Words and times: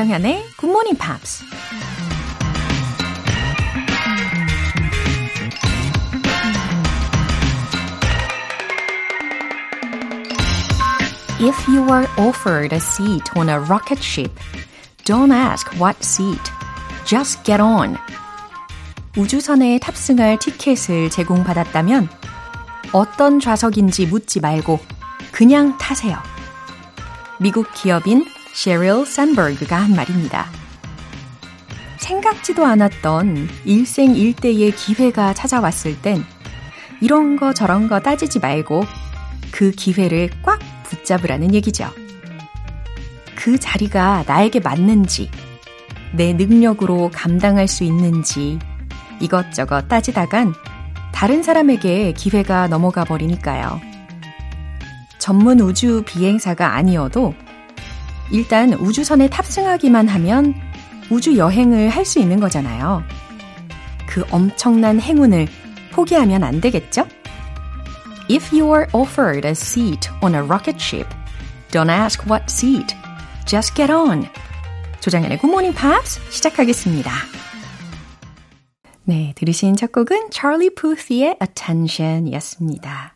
조정현의 0.00 0.46
Good 0.56 0.70
Morning 0.70 0.98
Pops. 0.98 1.44
If 11.38 11.68
you 11.68 11.82
are 11.90 12.06
offered 12.16 12.72
a 12.72 12.80
seat 12.80 13.24
on 13.36 13.50
a 13.50 13.58
rocket 13.60 14.02
ship, 14.02 14.32
don't 15.04 15.32
ask 15.32 15.70
what 15.78 16.02
seat. 16.02 16.40
Just 17.04 17.42
get 17.44 17.60
on. 17.60 17.96
우주선에 19.18 19.80
탑승할 19.80 20.38
티켓을 20.38 21.10
제공받았다면 21.10 22.08
어떤 22.92 23.38
좌석인지 23.38 24.06
묻지 24.06 24.40
말고 24.40 24.78
그냥 25.30 25.76
타세요. 25.76 26.16
미국 27.38 27.66
기업인 27.74 28.24
셰릴 28.52 29.06
산버그가 29.06 29.76
한 29.76 29.94
말입니다. 29.94 30.46
생각지도 31.98 32.64
않았던 32.64 33.48
일생일대의 33.64 34.72
기회가 34.72 35.32
찾아왔을 35.32 36.00
땐 36.02 36.24
이런 37.00 37.36
거 37.36 37.54
저런 37.54 37.88
거 37.88 38.00
따지지 38.00 38.40
말고 38.40 38.84
그 39.52 39.70
기회를 39.70 40.30
꽉 40.42 40.58
붙잡으라는 40.84 41.54
얘기죠. 41.54 41.88
그 43.36 43.58
자리가 43.58 44.24
나에게 44.26 44.60
맞는지, 44.60 45.30
내 46.12 46.32
능력으로 46.32 47.10
감당할 47.14 47.68
수 47.68 47.84
있는지 47.84 48.58
이것저것 49.20 49.88
따지다간 49.88 50.54
다른 51.12 51.42
사람에게 51.42 52.12
기회가 52.12 52.66
넘어가 52.66 53.04
버리니까요. 53.04 53.80
전문 55.18 55.60
우주 55.60 56.02
비행사가 56.04 56.74
아니어도 56.74 57.34
일단 58.30 58.72
우주선에 58.74 59.28
탑승하기만 59.28 60.08
하면 60.08 60.54
우주 61.10 61.36
여행을 61.36 61.88
할 61.88 62.04
수 62.04 62.18
있는 62.18 62.38
거잖아요. 62.40 63.02
그 64.06 64.24
엄청난 64.30 65.00
행운을 65.00 65.48
포기하면 65.92 66.44
안 66.44 66.60
되겠죠? 66.60 67.06
If 68.30 68.54
you 68.56 68.72
are 68.72 68.86
offered 68.92 69.46
a 69.46 69.52
seat 69.52 70.08
on 70.22 70.34
a 70.34 70.40
rocket 70.40 70.78
ship, 70.80 71.08
don't 71.72 71.90
ask 71.90 72.24
what 72.30 72.44
seat. 72.48 72.94
Just 73.46 73.74
get 73.74 73.92
on. 73.92 74.26
조장현의 75.00 75.38
Good 75.38 75.50
Morning 75.50 75.76
Pops 75.76 76.20
시작하겠습니다. 76.30 77.10
네, 79.04 79.32
들으신 79.36 79.74
첫 79.74 79.90
곡은 79.90 80.28
Charlie 80.30 80.70
Puth의 80.74 81.36
Attention이었습니다. 81.40 83.14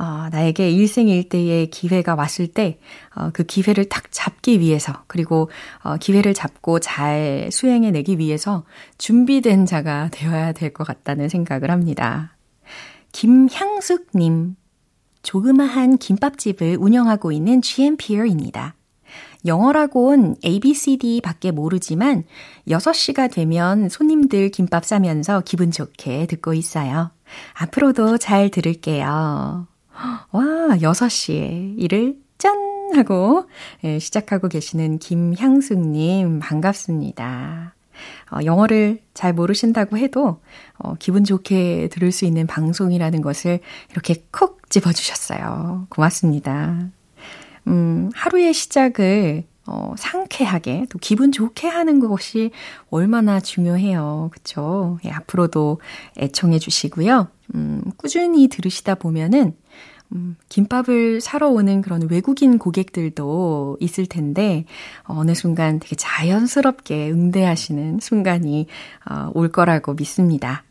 어, 0.00 0.30
나에게 0.32 0.70
일생일대의 0.70 1.68
기회가 1.68 2.14
왔을 2.14 2.46
때, 2.46 2.78
어, 3.14 3.28
그 3.34 3.44
기회를 3.44 3.90
딱 3.90 4.10
잡기 4.10 4.58
위해서, 4.58 5.04
그리고 5.06 5.50
어, 5.82 5.98
기회를 5.98 6.32
잡고 6.32 6.80
잘 6.80 7.50
수행해내기 7.52 8.18
위해서 8.18 8.64
준비된 8.96 9.66
자가 9.66 10.08
되어야 10.12 10.52
될 10.52 10.72
것 10.72 10.86
같다는 10.86 11.28
생각을 11.28 11.70
합니다. 11.70 12.34
김향숙님, 13.12 14.56
조그마한 15.22 15.98
김밥집을 15.98 16.78
운영하고 16.80 17.30
있는 17.30 17.60
GMPR입니다. 17.60 18.76
영어라곤 19.44 20.36
ABCD 20.44 21.20
밖에 21.20 21.50
모르지만 21.50 22.24
6시가 22.68 23.30
되면 23.30 23.90
손님들 23.90 24.50
김밥 24.50 24.86
싸면서 24.86 25.42
기분 25.44 25.70
좋게 25.70 26.26
듣고 26.26 26.54
있어요. 26.54 27.10
앞으로도 27.54 28.16
잘 28.16 28.48
들을게요. 28.50 29.69
와, 30.32 30.42
6시에 30.80 31.78
일을 31.78 32.16
짠! 32.38 32.70
하고 32.92 33.44
시작하고 34.00 34.48
계시는 34.48 34.98
김향숙님 34.98 36.40
반갑습니다. 36.40 37.74
어, 38.32 38.38
영어를 38.44 39.00
잘 39.14 39.32
모르신다고 39.32 39.96
해도 39.96 40.40
어, 40.76 40.94
기분 40.98 41.22
좋게 41.22 41.88
들을 41.92 42.10
수 42.10 42.24
있는 42.24 42.48
방송이라는 42.48 43.22
것을 43.22 43.60
이렇게 43.92 44.24
콕 44.32 44.68
집어주셨어요. 44.70 45.86
고맙습니다. 45.88 46.88
음, 47.68 48.10
하루의 48.14 48.54
시작을 48.54 49.44
어, 49.66 49.94
상쾌하게 49.96 50.86
또 50.88 50.98
기분 50.98 51.30
좋게 51.30 51.68
하는 51.68 52.00
것이 52.00 52.50
얼마나 52.88 53.38
중요해요. 53.38 54.30
그쵸? 54.32 54.98
예, 55.04 55.10
앞으로도 55.10 55.80
애청해 56.18 56.58
주시고요. 56.58 57.28
음, 57.54 57.82
꾸준히 57.96 58.48
들으시다 58.48 58.96
보면은 58.96 59.54
음, 60.12 60.36
김밥을 60.48 61.20
사러 61.20 61.48
오는 61.48 61.82
그런 61.82 62.08
외국인 62.10 62.58
고객들도 62.58 63.76
있을 63.80 64.06
텐데, 64.06 64.64
어느 65.04 65.34
순간 65.34 65.78
되게 65.78 65.94
자연스럽게 65.96 67.10
응대하시는 67.10 68.00
순간이 68.00 68.66
어, 69.08 69.30
올 69.34 69.50
거라고 69.50 69.94
믿습니다. 69.94 70.64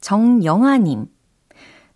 정영아님. 0.00 1.06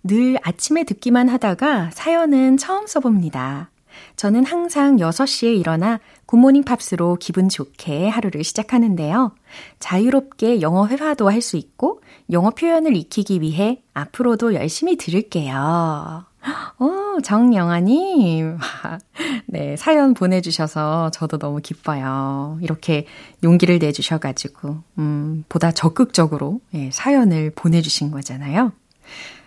늘 0.03 0.39
아침에 0.43 0.85
듣기만 0.85 1.29
하다가 1.29 1.91
사연은 1.93 2.57
처음 2.57 2.87
써봅니다. 2.87 3.71
저는 4.17 4.45
항상 4.45 4.97
6시에 4.97 5.59
일어나 5.59 6.01
굿모닝 6.27 6.63
팝스로 6.65 7.17
기분 7.17 7.49
좋게 7.49 8.09
하루를 8.09 8.45
시작하는데요. 8.45 9.35
자유롭게 9.79 10.61
영어 10.63 10.87
회화도 10.87 11.31
할 11.31 11.41
수 11.43 11.57
있고 11.57 12.01
영어 12.31 12.51
표현을 12.51 12.97
익히기 12.97 13.41
위해 13.41 13.83
앞으로도 13.93 14.55
열심히 14.55 14.97
들을게요. 14.97 16.30
어, 16.79 17.21
정영아님. 17.23 18.59
네, 19.47 19.77
사연 19.77 20.15
보내주셔서 20.15 21.11
저도 21.11 21.39
너무 21.39 21.61
기뻐요. 21.61 22.59
이렇게 22.63 23.07
용기를 23.43 23.79
내주셔가지고, 23.79 24.83
음, 24.99 25.45
보다 25.49 25.73
적극적으로 25.73 26.61
예, 26.75 26.91
사연을 26.91 27.53
보내주신 27.55 28.11
거잖아요. 28.11 28.73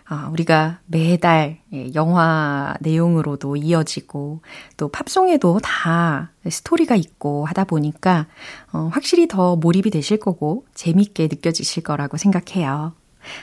아, 0.05 0.29
우리가 0.31 0.79
매달 0.85 1.59
예, 1.73 1.91
영화 1.95 2.75
내용으로도 2.81 3.55
이어지고 3.55 4.41
또 4.77 4.89
팝송에도 4.89 5.59
다 5.63 6.31
스토리가 6.47 6.95
있고 6.95 7.45
하다 7.45 7.63
보니까 7.63 8.27
어, 8.73 8.89
확실히 8.91 9.27
더 9.27 9.55
몰입이 9.55 9.89
되실 9.89 10.19
거고 10.19 10.65
재밌게 10.75 11.29
느껴지실 11.31 11.83
거라고 11.83 12.17
생각해요. 12.17 12.93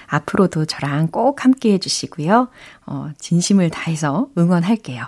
앞으로도 0.06 0.64
저랑 0.66 1.08
꼭 1.08 1.44
함께 1.44 1.72
해주시고요. 1.74 2.48
어, 2.86 3.10
진심을 3.18 3.70
다해서 3.70 4.28
응원할게요. 4.36 5.04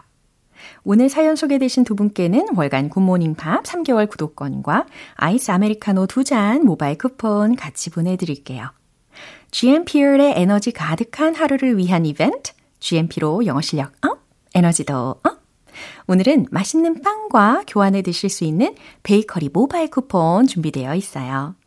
오늘 0.85 1.09
사연 1.09 1.35
소개되신 1.37 1.85
두 1.85 1.95
분께는 1.97 2.49
월간 2.57 2.89
굿모닝 2.89 3.35
팝 3.35 3.63
3개월 3.65 4.09
구독권과 4.09 4.87
아이스 5.15 5.51
아메리카노 5.51 6.07
두 6.07 6.23
잔 6.25 6.65
모바일 6.65 6.99
쿠폰 6.99 7.57
같이 7.57 7.91
보내드릴게요. 7.91 8.71
GMP의 9.51 10.35
에너지 10.37 10.73
가득한 10.73 11.35
하루를 11.35 11.77
위한 11.77 12.07
이벤트, 12.07 12.53
GMP로 12.81 13.45
영어 13.47 13.61
실력 13.61 13.93
up, 14.03 14.21
에너지도 14.55 14.95
up. 15.23 15.43
오늘은 16.07 16.47
맛있는 16.51 17.03
빵과 17.03 17.65
교환해 17.67 18.03
드실 18.03 18.29
수 18.31 18.45
있는 18.45 18.75
베이커리 19.03 19.51
모바일 19.53 19.89
쿠폰 19.91 20.47
준비되어 20.47 20.95
있어요. 20.95 21.55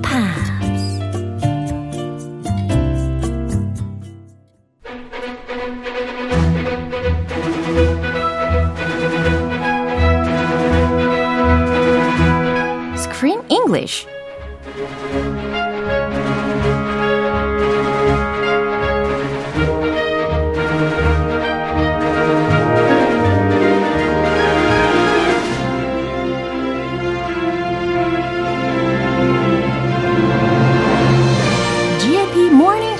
English. 13.71 14.05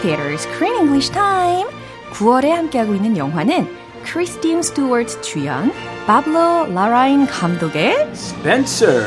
Theater's 0.02 0.48
Screen 0.58 0.88
English 0.88 1.12
Time. 1.12 1.68
9월에 2.14 2.50
함께하고 2.50 2.96
있는 2.96 3.16
영화는 3.18 3.68
크리스틴 4.04 4.64
스튜어트 4.64 5.22
주연, 5.22 5.72
파블로 6.08 6.74
라라인 6.74 7.28
감독의 7.28 8.10
Spencer. 8.14 9.06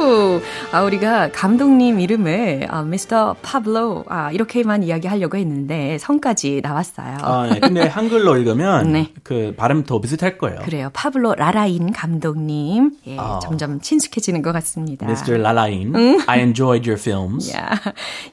후! 0.00 0.40
아, 0.72 0.82
우리가 0.82 1.30
감독님 1.32 2.00
이름을 2.00 2.66
아, 2.70 2.82
미스터 2.82 3.36
파블로 3.42 4.04
아, 4.08 4.30
이렇게만 4.32 4.82
이야기하려고 4.82 5.36
했는데 5.36 5.98
성까지 5.98 6.60
나왔어요. 6.62 7.18
아, 7.20 7.48
네. 7.52 7.60
근데 7.60 7.86
한글로 7.86 8.36
읽으면 8.38 8.92
네. 8.92 9.12
그 9.22 9.54
발음 9.56 9.84
더 9.84 10.00
비슷할 10.00 10.38
거예요. 10.38 10.60
그래요. 10.64 10.90
파블로 10.94 11.34
라라인 11.34 11.92
감독님. 11.92 12.92
예, 13.08 13.16
아. 13.18 13.38
점점 13.42 13.80
친숙해지는 13.80 14.42
것 14.42 14.52
같습니다. 14.52 15.06
Mr. 15.06 15.34
Lalain, 15.38 15.94
I 16.26 16.40
enjoyed 16.40 16.88
your 16.88 16.98
films. 17.00 17.54
야, 17.54 17.70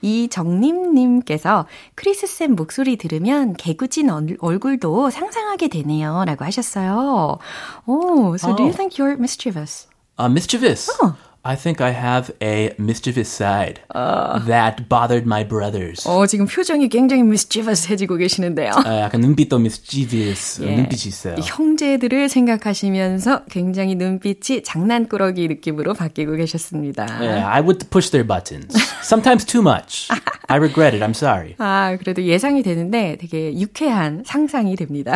이정림 0.02 0.94
님께서 0.94 1.66
크리스 1.96 2.28
쌤 2.28 2.56
목소리 2.56 2.96
들으면 2.98 3.54
개구진 3.54 4.10
얼- 4.10 4.38
얼굴도 4.40 5.10
상상하게 5.10 5.68
되네요. 5.68 6.24
라고 6.25 6.46
하셨어요. 6.46 7.38
오, 7.86 8.36
so 8.36 8.56
do 8.56 8.64
you 8.64 8.69
Oh. 8.69 8.75
think 8.78 8.96
you're 8.98 9.18
mischievous? 9.18 9.88
Uh, 10.19 10.30
mischievous. 10.31 10.90
I 11.48 11.56
think 11.56 11.80
I 11.80 11.92
have 11.94 12.34
a 12.44 12.76
mischievous 12.78 13.30
side 13.30 13.80
that 14.48 14.90
bothered 14.90 15.26
my 15.26 15.48
brothers. 15.48 16.06
어, 16.06 16.28
지금 16.28 16.46
표정이 16.46 16.90
굉장히 16.90 17.24
mischievous해지고 17.24 18.18
계시는데요. 18.18 18.72
아, 18.84 19.00
약간 19.00 19.22
눈빛도 19.22 19.56
mischievous 19.56 20.62
예. 20.62 20.76
눈빛이 20.76 21.04
있어요. 21.08 21.36
이 21.38 21.42
형제들을 21.42 22.28
생각하시면서 22.28 23.46
굉장히 23.46 23.96
눈빛이 23.96 24.64
장난꾸러기 24.64 25.48
느낌으로 25.48 25.94
바뀌고 25.94 26.36
계셨습니다. 26.36 27.06
Yeah, 27.18 27.48
I 27.48 27.62
would 27.62 27.90
push 27.90 28.12
their 28.12 28.28
buttons. 28.28 28.76
Sometimes 29.02 29.46
too 29.46 29.62
much. 29.62 30.10
I 30.50 30.58
regret 30.58 30.94
it. 30.94 31.02
I'm 31.02 31.16
sorry. 31.16 31.56
아, 31.60 31.96
그래도 31.98 32.24
예상이 32.24 32.62
되는데 32.62 33.18
되게 33.22 33.58
유쾌한 33.58 34.24
상상이 34.26 34.76
됩니다. 34.76 35.16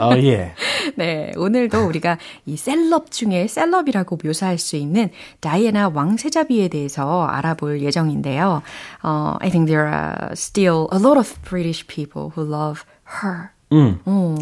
Oh 0.00 0.14
yeah. 0.14 0.54
네, 0.94 1.32
오늘도 1.36 1.86
우리가 1.86 2.18
이 2.46 2.56
셀럽 2.56 3.10
중에 3.10 3.48
셀럽이라고 3.48 4.18
묘사할 4.22 4.58
수 4.58 4.76
있는 4.76 5.10
다이 5.40 5.71
애나 5.71 5.89
왕세자비에 5.93 6.67
대해서 6.67 7.25
알아볼 7.25 7.81
예정인데요. 7.81 8.61
어, 9.03 9.35
I 9.39 9.49
think 9.49 9.67
there 9.67 9.87
are 9.87 10.31
still 10.33 10.87
a 10.91 10.99
lot 10.99 11.17
of 11.17 11.39
British 11.43 11.85
people 11.87 12.31
who 12.35 12.43
love 12.43 12.83
her. 13.21 13.51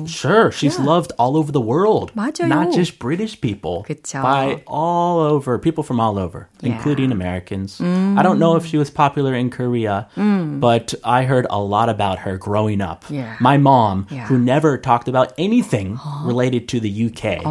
Sure, 0.06 0.52
she's 0.52 0.78
loved 0.78 1.12
all 1.18 1.36
over 1.36 1.52
the 1.52 1.60
world. 1.62 2.12
맞아요. 2.16 2.48
Not 2.48 2.72
just 2.72 3.00
British 3.00 3.42
people. 3.42 3.84
그쵸. 3.88 4.22
By 4.22 4.62
all 4.68 5.18
over, 5.20 5.58
people 5.58 5.84
from 5.84 6.00
all 6.00 6.20
over, 6.20 6.48
Yeah. 6.62 6.74
including 6.74 7.12
Americans. 7.12 7.82
I 7.82 8.22
don't 8.22 8.38
know 8.38 8.56
if 8.56 8.66
she 8.68 8.78
was 8.78 8.92
popular 8.92 9.34
in 9.34 9.50
Korea, 9.50 10.08
but 10.16 10.94
I 11.04 11.24
heard 11.24 11.48
a 11.50 11.60
lot 11.60 11.90
about 11.90 12.20
her 12.20 12.38
growing 12.38 12.82
up. 12.82 13.04
Yeah. 13.10 13.34
My 13.40 13.58
mom, 13.58 14.06
Yeah. 14.12 14.26
who 14.28 14.38
never 14.38 14.78
talked 14.78 15.08
about 15.08 15.34
anything 15.40 15.98
related 16.24 16.68
to 16.70 16.80
the 16.80 16.90
UK, 16.90 17.42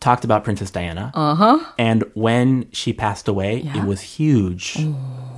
talked 0.00 0.24
about 0.24 0.44
Princess 0.44 0.70
Diana. 0.70 1.10
Uh-huh. 1.14 1.58
And 1.78 2.04
when 2.12 2.66
she 2.70 2.92
passed 2.92 3.28
away, 3.28 3.62
Yeah. 3.64 3.78
it 3.80 3.84
was 3.88 4.02
huge. 4.20 4.76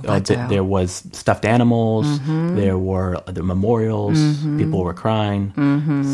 Uh, 0.06 0.20
th- 0.20 0.38
there 0.48 0.64
was 0.64 1.04
stuffed 1.12 1.44
animals. 1.44 2.06
There 2.56 2.76
were 2.78 3.18
the 3.26 3.42
memorials. 3.42 4.18
People 4.58 4.82
were 4.84 4.94
crying. 4.94 5.52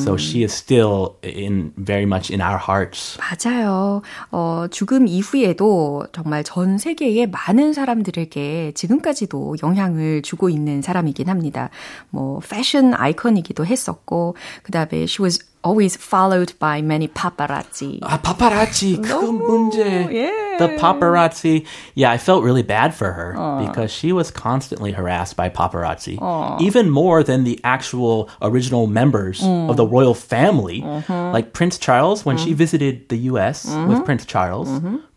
So 0.04 0.16
she 0.16 0.42
is 0.42 0.52
still 0.52 1.16
in 1.22 1.72
very 1.76 2.04
much 2.06 2.30
in 2.30 2.40
our 2.40 2.58
hearts. 2.58 3.18
맞아요. 3.18 4.02
어, 4.30 4.66
죽음 4.70 5.06
이후에도 5.08 6.06
정말 6.12 6.44
전 6.44 6.78
세계의 6.78 7.30
많은 7.30 7.72
사람들에게 7.72 8.72
지금까지도 8.74 9.56
영향을 9.62 10.22
주고 10.22 10.48
있는 10.50 10.82
사람이긴 10.82 11.28
합니다. 11.28 11.70
뭐 12.10 12.40
패션 12.48 12.94
아이콘이기도 12.94 13.64
했었고 13.66 14.36
그다음에 14.62 15.02
she 15.04 15.22
was 15.22 15.38
always 15.63 15.95
followed 15.95 16.51
by 16.59 16.81
many 16.81 17.07
paparazzi. 17.07 17.99
Ah, 18.03 18.17
paparazzi, 18.21 18.97
그 18.97 19.31
문제. 19.31 20.11
yeah. 20.11 20.57
The 20.59 20.75
paparazzi. 20.77 21.65
Yeah, 21.95 22.11
I 22.11 22.17
felt 22.17 22.43
really 22.43 22.63
bad 22.63 22.93
for 22.93 23.13
her 23.13 23.33
because 23.65 23.89
she 23.91 24.11
was 24.11 24.29
constantly 24.29 24.91
harassed 24.91 25.35
by 25.37 25.49
paparazzi. 25.49 26.19
Even 26.61 26.89
more 26.89 27.23
than 27.23 27.43
the 27.45 27.59
actual 27.63 28.29
original 28.41 28.87
members 28.87 29.41
of 29.41 29.77
the 29.77 29.87
royal 29.87 30.13
family. 30.13 30.81
Like 31.07 31.53
Prince 31.53 31.77
Charles, 31.77 32.25
when 32.25 32.37
she 32.37 32.53
visited 32.53 33.07
the 33.09 33.17
US 33.31 33.65
with 33.87 34.03
Prince 34.05 34.25
Charles, 34.25 34.69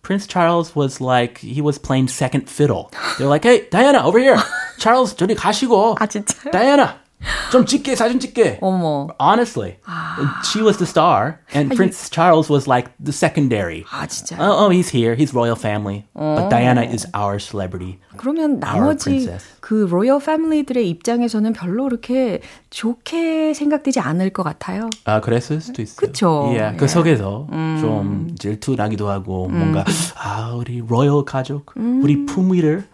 Prince 0.02 0.26
Charles 0.28 0.76
was 0.76 1.00
like, 1.00 1.38
he 1.38 1.60
was 1.60 1.78
playing 1.78 2.06
second 2.06 2.48
fiddle. 2.48 2.92
They're 3.18 3.26
like, 3.26 3.42
hey, 3.42 3.66
Diana, 3.70 4.06
over 4.06 4.20
here. 4.20 4.38
Charles, 4.78 5.12
저리 5.14 5.34
가시고. 5.34 5.96
아 5.98 6.06
진짜요? 6.06 6.52
Diana, 6.52 6.94
좀 7.51 7.65
찍게, 7.65 7.95
사진 7.95 8.19
찍게. 8.19 8.59
어머. 8.62 9.07
Honestly, 9.19 9.77
she 10.44 10.62
was 10.63 10.77
the 10.77 10.88
star, 10.88 11.39
and 11.53 11.75
Prince 11.75 12.09
Charles 12.09 12.50
was 12.50 12.68
like 12.68 12.91
the 13.03 13.13
secondary. 13.13 13.83
아 13.91 14.07
진짜. 14.07 14.38
Oh, 14.39 14.65
oh, 14.65 14.69
he's 14.69 14.89
here. 14.89 15.15
He's 15.15 15.33
royal 15.33 15.56
family. 15.57 16.06
But 16.13 16.50
Diana 16.50 16.83
is 16.83 17.07
our 17.13 17.39
celebrity. 17.39 18.00
그러면 18.18 18.59
나머지. 18.59 19.29
그 19.59 19.88
로열 19.89 20.19
패밀리들의 20.19 20.89
입장에서는 20.89 21.53
별로 21.53 21.85
그렇게 21.85 22.41
좋게 22.71 23.53
생각되지 23.53 24.00
않을 24.00 24.31
것 24.31 24.44
같아요. 24.44 24.89
아, 25.06 25.21
그랬을 25.21 25.62
수도 25.62 25.81
있어요. 25.81 26.07
그쵸. 26.07 26.50
Yeah, 26.51 26.77
그 26.77 26.85
예. 26.85 26.88
속에서 26.88 27.47
좀 27.79 28.35
질투 28.39 28.75
나기도 28.75 29.09
하고 29.09 29.47
뭔가 29.47 29.85
아, 30.17 30.53
우리 30.56 30.81
로열 30.85 31.25
가족, 31.25 31.71
우리 31.75 32.25
품위를 32.25 32.85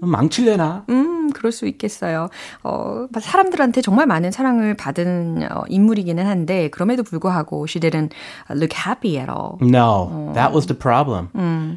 망칠래나? 0.00 0.84
음, 0.90 1.07
그럴 1.32 1.52
수 1.52 1.66
있겠어요. 1.66 2.28
어, 2.62 3.06
사람들한테 3.20 3.80
정말 3.82 4.06
많은 4.06 4.30
사랑을 4.30 4.74
받은 4.74 5.46
어, 5.50 5.62
인물이기는 5.68 6.24
한데 6.26 6.68
그럼에도 6.70 7.02
불구하고 7.02 7.66
she 7.68 7.80
didn't 7.80 8.10
look 8.50 8.74
happy 8.76 9.16
at 9.18 9.30
all. 9.30 9.58
No, 9.60 10.32
that 10.34 10.52
was 10.52 10.66
the 10.66 10.76
problem. 10.78 11.28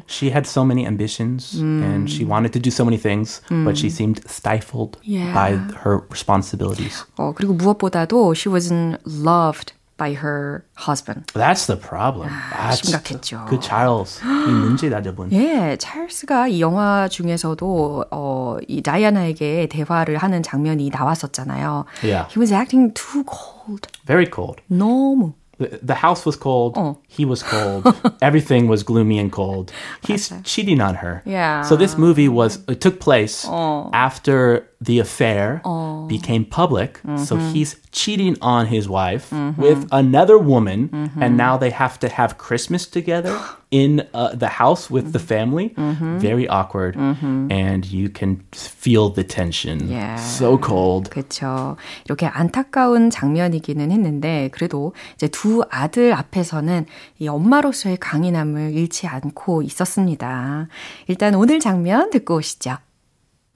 She 0.06 0.30
had 0.30 0.46
so 0.46 0.64
many 0.64 0.86
ambitions 0.86 1.58
and 1.60 2.10
she 2.10 2.24
wanted 2.24 2.52
to 2.52 2.60
do 2.60 2.70
so 2.70 2.84
many 2.84 2.96
things, 3.00 3.40
but 3.64 3.76
she 3.76 3.88
seemed 3.90 4.20
stifled 4.26 4.98
Yeah. 5.02 5.32
by 5.34 5.56
her 5.84 6.02
responsibilities. 6.10 7.04
어, 7.16 7.32
그리고 7.34 7.54
무엇보다도 7.54 8.34
she 8.34 8.50
wasn't 8.52 8.98
loved 9.06 9.72
by 10.01 10.13
her 10.13 10.63
husband. 10.75 11.25
That's 11.33 11.65
the 11.65 11.75
problem. 11.75 12.29
아, 12.29 12.71
심각했죠. 12.71 13.45
그 13.49 13.59
찰스 13.59 14.21
이 14.23 14.51
문제다 14.51 15.01
저분. 15.01 15.31
예, 15.31 15.75
찰스가 15.79 16.47
이 16.49 16.61
영화 16.61 17.07
중에서도 17.07 18.05
어, 18.11 18.57
이 18.67 18.81
다이아나에게 18.83 19.67
대화를 19.67 20.17
하는 20.17 20.43
장면이 20.43 20.91
나왔었잖아요. 20.91 21.85
Yeah. 22.03 22.27
He 22.29 22.39
was 22.39 22.53
acting 22.53 22.93
too 22.93 23.23
cold. 23.25 23.87
Very 24.05 24.27
cold. 24.31 24.61
너무. 24.71 25.33
The, 25.57 25.79
the 25.81 25.95
house 25.95 26.23
was 26.23 26.37
cold. 26.37 26.75
어. 26.77 26.97
He 27.09 27.25
was 27.25 27.41
cold. 27.41 27.83
Everything 28.21 28.69
was 28.69 28.83
gloomy 28.83 29.17
and 29.17 29.31
cold. 29.31 29.71
He's 30.05 30.31
cheating 30.43 30.79
on 30.79 30.93
her. 30.93 31.23
Yeah. 31.25 31.63
So 31.63 31.75
this 31.75 31.97
movie 31.97 32.29
was 32.29 32.59
it 32.67 32.79
took 32.79 32.99
place 32.99 33.43
after 33.91 34.69
the 34.81 34.99
affair 34.99 35.61
became 36.07 36.45
public. 36.45 36.99
So 37.17 37.37
he's 37.37 37.75
cheating 37.91 38.37
on 38.41 38.67
his 38.67 38.87
wife 38.87 39.31
with 39.57 39.87
another 39.91 40.37
woman, 40.37 41.11
and 41.19 41.37
now 41.37 41.57
they 41.57 41.71
have 41.71 41.99
to 41.99 42.09
have 42.09 42.37
Christmas 42.37 42.85
together 42.85 43.37
in 43.69 44.07
uh, 44.13 44.33
the 44.33 44.47
house 44.47 44.89
with 44.89 45.11
the 45.11 45.19
family. 45.19 45.73
Very 45.75 46.47
awkward, 46.47 46.95
and 46.95 47.85
you 47.85 48.09
can 48.09 48.43
feel 48.53 49.09
the 49.09 49.23
tension. 49.23 49.89
Yeah. 49.89 50.15
So 50.17 50.57
cold. 50.57 51.09
그렇죠. 51.09 51.75
이렇게 52.05 52.25
안타까운 52.27 53.09
장면이기는 53.09 53.91
했는데 53.91 54.49
그래도 54.51 54.93
이제 55.15 55.27
두 55.27 55.63
아들 55.69 56.13
앞에서는 56.13 56.85
이 57.19 57.27
엄마로서의 57.27 57.97
강인함을 57.97 58.73
잃지 58.73 59.07
않고 59.07 59.61
있었습니다. 59.63 60.67
일단 61.07 61.35
오늘 61.35 61.59
장면 61.59 62.09
듣고 62.09 62.35
오시죠. 62.37 62.77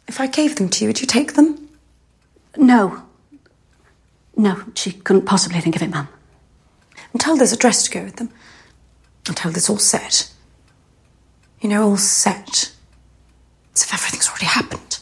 If 0.09 0.21
I 0.21 0.27
gave 0.27 0.57
them 0.57 0.69
to 0.69 0.85
you, 0.85 0.89
would 0.89 1.01
you 1.01 1.07
take 1.07 1.35
them? 1.35 1.69
No. 2.57 3.03
No, 4.37 4.63
she 4.75 4.93
couldn't 4.93 5.27
possibly 5.27 5.61
think 5.61 5.77
of 5.77 5.83
it, 5.83 5.91
Mum. 5.91 6.09
Until 7.13 7.37
there's 7.37 7.53
a 7.53 7.57
dress 7.57 7.85
to 7.85 7.91
go 7.91 8.05
with 8.05 8.17
them. 8.17 8.31
Until 9.29 9.51
it's 9.51 9.69
all 9.71 9.79
set. 9.79 10.31
You 11.61 11.69
know, 11.71 11.83
all 11.83 11.97
set. 11.97 12.73
As 13.75 13.83
if 13.83 13.93
everything's 13.95 14.29
already 14.29 14.47
happened. 14.47 14.99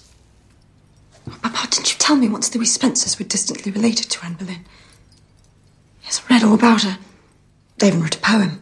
Papa, 1.42 1.68
didn't 1.70 1.92
you 1.92 1.98
tell 1.98 2.16
me 2.16 2.28
once 2.28 2.48
the 2.48 2.58
wee 2.58 2.64
Spencers 2.64 3.18
were 3.18 3.24
distantly 3.24 3.72
related 3.72 4.10
to 4.10 4.24
Anne 4.24 4.34
Boleyn? 4.34 4.64
Yes, 6.04 6.22
I 6.28 6.34
read 6.34 6.44
all 6.44 6.54
about 6.54 6.82
her. 6.82 6.98
They 7.78 7.88
even 7.88 8.02
wrote 8.02 8.16
a 8.16 8.20
poem. 8.20 8.60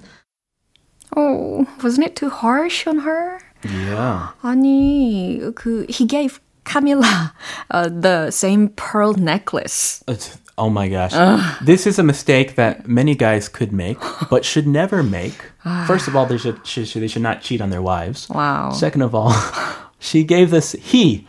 Oh, 1.14 1.66
wasn't 1.82 2.06
it 2.06 2.16
too 2.16 2.30
harsh 2.30 2.86
on 2.86 3.00
her? 3.00 3.40
Yeah. 3.63 4.29
아니, 4.43 5.39
그 5.55 5.85
he 5.89 6.05
gave 6.05 6.39
Camilla 6.63 7.33
uh, 7.71 7.89
the 7.89 8.29
same 8.31 8.69
pearl 8.75 9.13
necklace. 9.13 10.03
It's- 10.07 10.37
oh 10.57 10.69
my 10.69 10.87
gosh. 10.89 11.13
This 11.61 11.85
is 11.87 11.97
a 11.99 12.03
mistake 12.03 12.55
that 12.55 12.87
many 12.87 13.15
guys 13.15 13.47
could 13.47 13.71
make, 13.71 13.97
but 14.29 14.43
should 14.45 14.67
never 14.67 15.01
make. 15.03 15.37
First 15.85 16.07
of 16.07 16.15
all, 16.15 16.25
they 16.25 16.37
should, 16.37 16.65
should, 16.65 16.87
should- 16.87 17.01
they 17.01 17.07
should 17.07 17.21
not 17.21 17.41
cheat 17.41 17.61
on 17.61 17.69
their 17.69 17.81
wives. 17.81 18.27
Wow. 18.29 18.71
Second 18.71 19.01
of 19.03 19.13
all, 19.15 19.33
she 19.99 20.23
gave 20.23 20.49
this, 20.51 20.73
he 20.73 21.25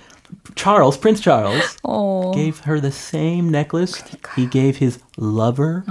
Charles, 0.57 0.97
Prince 0.99 1.21
Charles, 1.21 1.77
gave 2.35 2.61
her 2.67 2.81
the 2.81 2.91
same 2.93 3.49
necklace 3.49 4.03
he 4.37 4.45
gave 4.47 4.77
his 4.77 4.99
lover, 5.17 5.85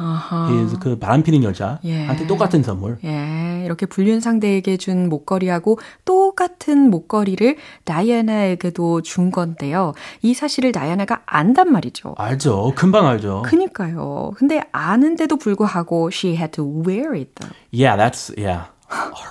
his 0.49 0.73
그 0.77 0.97
바람피는 0.99 1.41
여자한테 1.43 1.81
예. 2.23 2.27
똑같은 2.27 2.61
선물. 2.63 2.97
예, 3.03 3.40
이렇게 3.72 3.86
불륜 3.86 4.20
상대에게 4.20 4.76
준 4.76 5.08
목걸이하고 5.08 5.78
똑같은 6.04 6.90
목걸이를 6.90 7.56
다이애나에게도 7.84 9.02
준 9.02 9.30
건데요. 9.30 9.94
이 10.20 10.34
사실을 10.34 10.72
다이애나가 10.72 11.22
안단 11.26 11.72
말이죠. 11.72 12.14
알죠. 12.18 12.72
금방 12.76 13.06
알죠. 13.06 13.42
그니까요. 13.46 14.32
근데 14.36 14.62
아는데도 14.72 15.36
불구하고 15.36 16.10
she 16.12 16.36
had 16.36 16.52
to 16.52 16.64
wear 16.86 17.14
it 17.14 17.34
though. 17.36 17.52
Yeah, 17.72 17.96
that's 17.96 18.32
yeah. 18.36 18.66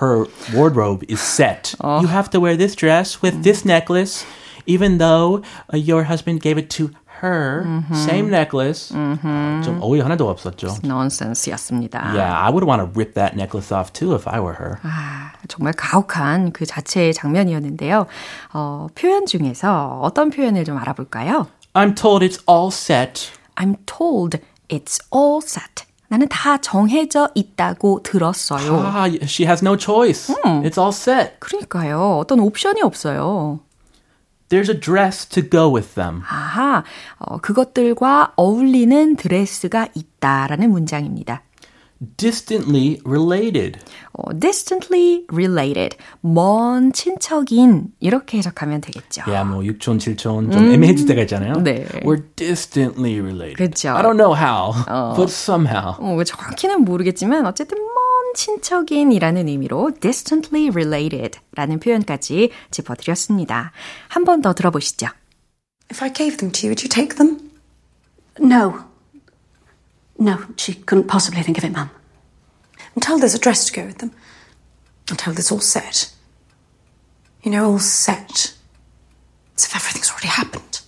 Her 0.00 0.26
wardrobe 0.52 1.04
is 1.08 1.20
set. 1.20 1.74
You 1.82 2.08
have 2.08 2.30
to 2.30 2.40
wear 2.40 2.56
this 2.56 2.74
dress 2.74 3.22
with 3.22 3.44
this 3.44 3.64
necklace, 3.64 4.26
even 4.66 4.98
though 4.98 5.42
uh, 5.72 5.76
your 5.76 6.02
husband 6.02 6.42
gave 6.42 6.58
it 6.58 6.68
to 6.70 6.90
her. 7.22 7.64
Same 7.92 8.28
necklace. 8.28 8.92
아, 8.94 9.60
좀 9.64 9.78
어이 9.80 10.00
하나도 10.00 10.28
없었죠. 10.28 10.76
nonsense였습니다. 10.84 12.12
Yeah, 12.14 12.32
I 12.32 12.50
would 12.50 12.64
want 12.66 12.82
to 12.82 12.90
rip 12.94 13.14
that 13.14 13.34
necklace 13.36 13.72
off 13.72 13.92
too 13.92 14.14
if 14.14 14.28
I 14.28 14.40
were 14.40 14.56
her. 14.58 14.78
아, 14.82 15.32
정말 15.48 15.72
가혹한 15.74 16.52
그 16.52 16.66
자체의 16.66 17.14
장면이었는데요. 17.14 18.06
어, 18.52 18.86
표현 18.94 19.26
중에서 19.26 20.00
어떤 20.02 20.30
표현을 20.30 20.64
좀 20.64 20.78
알아볼까요? 20.78 21.46
I'm 21.74 21.94
told 21.96 22.24
it's 22.26 22.40
all 22.48 22.68
set. 22.70 23.30
I'm 23.56 23.76
told 23.86 24.38
it's 24.68 25.00
all 25.14 25.40
set. 25.42 25.84
나는 26.08 26.28
다 26.28 26.58
정해져 26.58 27.30
있다고 27.34 28.02
들었어요. 28.02 28.82
Ah, 28.84 29.08
she 29.24 29.46
has 29.46 29.64
no 29.64 29.78
choice. 29.78 30.34
It's 30.62 30.76
all 30.76 30.90
set. 30.92 31.40
그러니까요. 31.40 32.18
어떤 32.18 32.40
옵션이 32.40 32.82
없어요. 32.82 33.60
There's 34.52 34.68
a 34.68 34.78
dress 34.78 35.26
to 35.30 35.42
go 35.42 35.74
with 35.74 35.94
them. 35.94 36.20
아하, 36.28 36.84
어, 37.16 37.38
그것들과 37.38 38.34
어울리는 38.36 39.16
드레스가 39.16 39.88
있다라는 39.94 40.70
문장입니다. 40.70 41.42
Distantly 42.18 42.98
related. 43.06 43.78
어, 44.12 44.38
distantly 44.38 45.24
related, 45.32 45.96
먼 46.20 46.92
친척인 46.92 47.92
이렇게 48.00 48.36
해석하면 48.36 48.82
되겠죠. 48.82 49.22
Yeah, 49.26 49.48
뭐 49.48 49.62
6촌, 49.62 49.96
7촌 49.96 50.52
좀 50.52 50.70
애매해질 50.70 51.06
때가 51.06 51.22
있잖아요. 51.22 51.54
네. 51.62 51.86
We're 52.04 52.22
distantly 52.36 53.20
related. 53.20 53.56
그쵸. 53.56 53.96
I 53.96 54.02
don't 54.02 54.18
know 54.18 54.36
how, 54.36 54.74
but 55.16 55.32
somehow. 55.32 55.94
어, 55.98 56.22
정확히는 56.24 56.84
모르겠지만 56.84 57.46
어쨌든 57.46 57.78
먼 57.78 58.11
친척인이라는 58.35 59.47
의미로 59.47 59.91
distantly 59.99 60.69
related라는 60.69 61.79
표현까지 61.79 62.51
짚어드렸습니다. 62.71 63.71
한 64.09 64.23
번 64.23 64.41
더 64.41 64.53
들어보시죠. 64.53 65.07
If 65.91 66.03
I 66.03 66.11
gave 66.13 66.37
them 66.37 66.51
to 66.51 66.67
you, 66.67 66.71
would 66.71 66.83
you 66.83 66.89
take 66.89 67.15
them? 67.17 67.51
No. 68.39 68.85
No, 70.19 70.37
she 70.57 70.75
couldn't 70.75 71.07
possibly 71.07 71.41
think 71.43 71.57
of 71.57 71.63
it, 71.63 71.71
Mum. 71.71 71.89
And 72.95 73.01
tell 73.01 73.17
there's 73.17 73.35
a 73.35 73.39
dress 73.39 73.65
to 73.65 73.73
go 73.73 73.85
with 73.85 73.97
them. 73.99 74.11
And 75.09 75.17
tell 75.17 75.33
it's 75.33 75.51
all 75.51 75.61
set. 75.61 76.11
You 77.43 77.51
know, 77.51 77.65
all 77.65 77.79
set. 77.79 78.53
As 79.55 79.65
if 79.65 79.75
everything's 79.75 80.11
already 80.11 80.27
happened. 80.27 80.81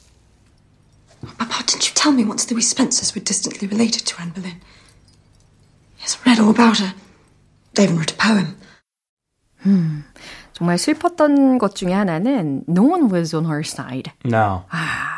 Papa, 1.38 1.64
didn't 1.66 1.88
you 1.88 1.96
tell 1.96 2.12
me 2.12 2.24
once 2.26 2.46
the 2.46 2.56
wee 2.56 2.62
Spencers 2.62 3.16
were 3.16 3.22
distantly 3.22 3.68
related 3.68 4.06
to 4.08 4.22
Anne 4.22 4.30
Boleyn? 4.32 4.62
Yes, 6.00 6.18
I 6.26 6.30
read 6.32 6.40
all 6.40 6.50
about 6.52 6.80
her. 6.80 6.94
They 7.75 7.85
even 7.85 7.99
wrote 7.99 8.13
a 8.13 8.17
poem. 8.17 8.57
Hmm. 9.63 10.01
정말 10.55 10.79
슬펐던 10.79 11.59
것 11.59 11.75
중에 11.75 11.93
하나는 11.93 12.63
no 12.69 12.83
one 12.83 13.11
was 13.13 13.35
on 13.35 13.45
her 13.45 13.63
side. 13.65 14.13
No. 14.25 14.63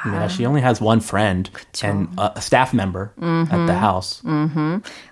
Yeah, 0.07 0.29
she 0.29 0.47
only 0.47 0.63
has 0.63 0.81
one 0.81 1.01
friend 1.01 1.51
and 1.85 2.09
a 2.17 2.41
staff 2.41 2.73
member 2.73 3.11
at 3.21 3.67
the 3.67 3.75
house. 3.79 4.23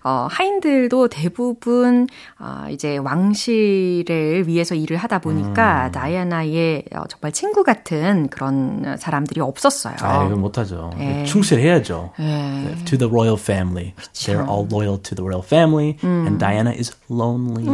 어, 0.03 0.29
하인들도 0.31 1.09
대부분 1.09 2.07
어, 2.39 2.67
이제 2.71 2.97
왕실을 2.97 4.47
위해서 4.47 4.75
일을 4.75 4.97
하다 4.97 5.19
보니까 5.19 5.91
다이아나의 5.91 6.85
어, 6.95 7.05
정말 7.09 7.33
친구 7.33 7.63
같은 7.63 8.29
그런 8.29 8.97
사람들이 8.99 9.41
없었어요. 9.41 9.97
아, 10.01 10.25
이건 10.25 10.41
못하죠. 10.41 10.91
충실해야죠. 11.27 12.13
예. 12.21 12.75
To 12.87 12.97
the 12.97 13.11
royal 13.11 13.37
family. 13.39 13.95
They're 14.15 14.49
all 14.49 14.67
loyal 14.71 14.97
to 15.03 15.15
the 15.15 15.23
royal 15.23 15.45
family, 15.45 15.99
and 16.03 16.39
Diana 16.39 16.71
is 16.71 16.93
lonely. 17.11 17.67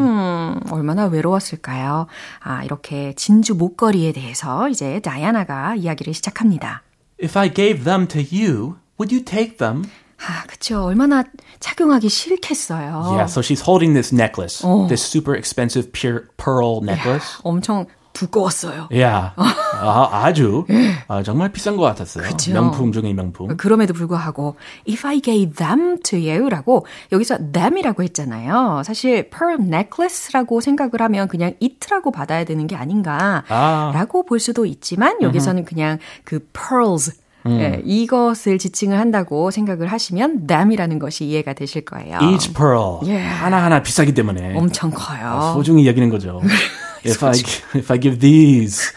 얼마나 0.71 1.07
외로웠을까요? 1.07 2.07
아, 2.42 2.64
이렇게 2.64 3.12
진주 3.14 3.54
목걸이에 3.54 4.12
대해서 4.12 4.68
이제 4.68 5.00
다이아나가 5.00 5.75
이야기를 5.75 6.14
시작합니다. 6.14 6.82
If 7.23 7.38
I 7.38 7.52
gave 7.52 7.85
them 7.85 8.09
to 8.09 8.20
you, 8.20 8.76
would 8.99 9.14
you 9.14 9.25
take 9.25 9.59
them? 9.59 9.85
아, 10.26 10.44
그쵸. 10.47 10.85
얼마나 10.85 11.25
착용하기 11.61 12.09
싫겠어요. 12.09 13.12
Yeah, 13.12 13.25
so 13.26 13.40
she's 13.40 13.62
holding 13.62 13.94
this 13.94 14.12
necklace, 14.14 14.62
this 14.88 15.02
super 15.02 15.35
expensive 15.35 15.92
pure 15.92 16.28
pearl 16.37 16.82
necklace. 16.82 17.38
엄청 17.42 17.87
두꺼웠어요. 18.12 18.88
Yeah, 18.90 19.33
아, 19.37 20.09
아주 20.25 20.64
아, 21.09 21.23
정말 21.23 21.50
비싼 21.52 21.76
것 21.76 21.83
같았어요. 21.83 22.25
그쵸. 22.25 22.52
명품 22.52 22.93
중에 22.93 23.12
명품. 23.12 23.57
그럼에도 23.57 23.95
불구하고 23.95 24.57
if 24.88 25.07
I 25.07 25.21
gave 25.21 25.55
them 25.55 25.99
to 26.02 26.19
you라고 26.19 26.87
여기서 27.12 27.38
them이라고 27.52 28.02
했잖아요. 28.02 28.83
사실 28.85 29.31
pearl 29.31 29.61
necklace라고 29.61 30.61
생각을 30.61 31.00
하면 31.00 31.29
그냥 31.29 31.55
it라고 31.62 32.11
받아야 32.11 32.45
되는 32.45 32.67
게 32.67 32.76
아닌가라고 32.76 34.25
볼 34.25 34.40
수도 34.40 34.67
있지만 34.67 35.23
여기서는 35.23 35.64
그냥 35.64 35.99
그 36.25 36.40
pearls 36.52 37.12
예, 37.49 37.81
이것을 37.87 38.59
지칭을 38.59 38.99
한다고 38.99 39.50
생각을 39.50 39.87
하시면 39.87 40.47
them이라는 40.47 40.99
것이 40.99 41.25
이해가 41.25 41.55
되실 41.55 41.87
거예요. 41.87 42.19
Each 42.21 42.52
pearl 42.52 42.99
Yeah. 43.02 43.26
하나 43.26 43.64
하나 43.64 43.83
비싸기 43.83 44.12
때문에 44.12 44.57
엄청 44.57 44.90
커요. 44.90 45.52
소중히 45.55 45.87
여기는 45.87 46.11
거죠. 46.11 46.43
If 47.04 47.25
I 47.25 47.33
if 47.78 47.90
I 47.90 47.99
give 48.00 48.19
these 48.21 48.92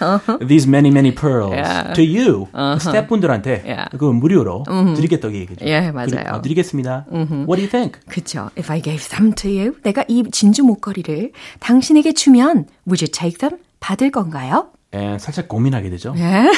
these 0.48 0.67
many 0.67 0.89
many 0.89 1.13
pearls 1.15 1.53
Yeah. 1.55 1.93
to 1.93 2.03
you 2.03 2.48
스태프분들한테 2.79 3.63
Yeah. 3.65 3.89
그거 3.91 4.12
무료로 4.12 4.63
드리겠다고 4.95 5.33
얘기죠. 5.33 5.65
예, 5.65 5.91
맞아요. 5.91 6.07
드리, 6.07 6.19
어, 6.29 6.41
드리겠습니다. 6.41 7.05
What 7.12 7.55
do 7.55 7.63
you 7.63 7.69
think? 7.69 8.00
그쵸. 8.10 8.50
If 8.57 8.72
I 8.72 8.81
gave 8.81 9.07
them 9.10 9.33
to 9.36 9.50
you, 9.50 9.74
내가 9.83 10.03
이 10.07 10.24
진주 10.31 10.63
목걸이를 10.63 11.31
당신에게 11.60 12.13
주면 12.13 12.65
would 12.88 13.03
you 13.03 13.10
take 13.12 13.38
them? 13.38 13.57
받을 13.79 14.12
건가요? 14.12 14.67
에, 14.93 15.17
살짝 15.17 15.48
고민하게 15.48 15.89
되죠. 15.89 16.13
예? 16.17 16.51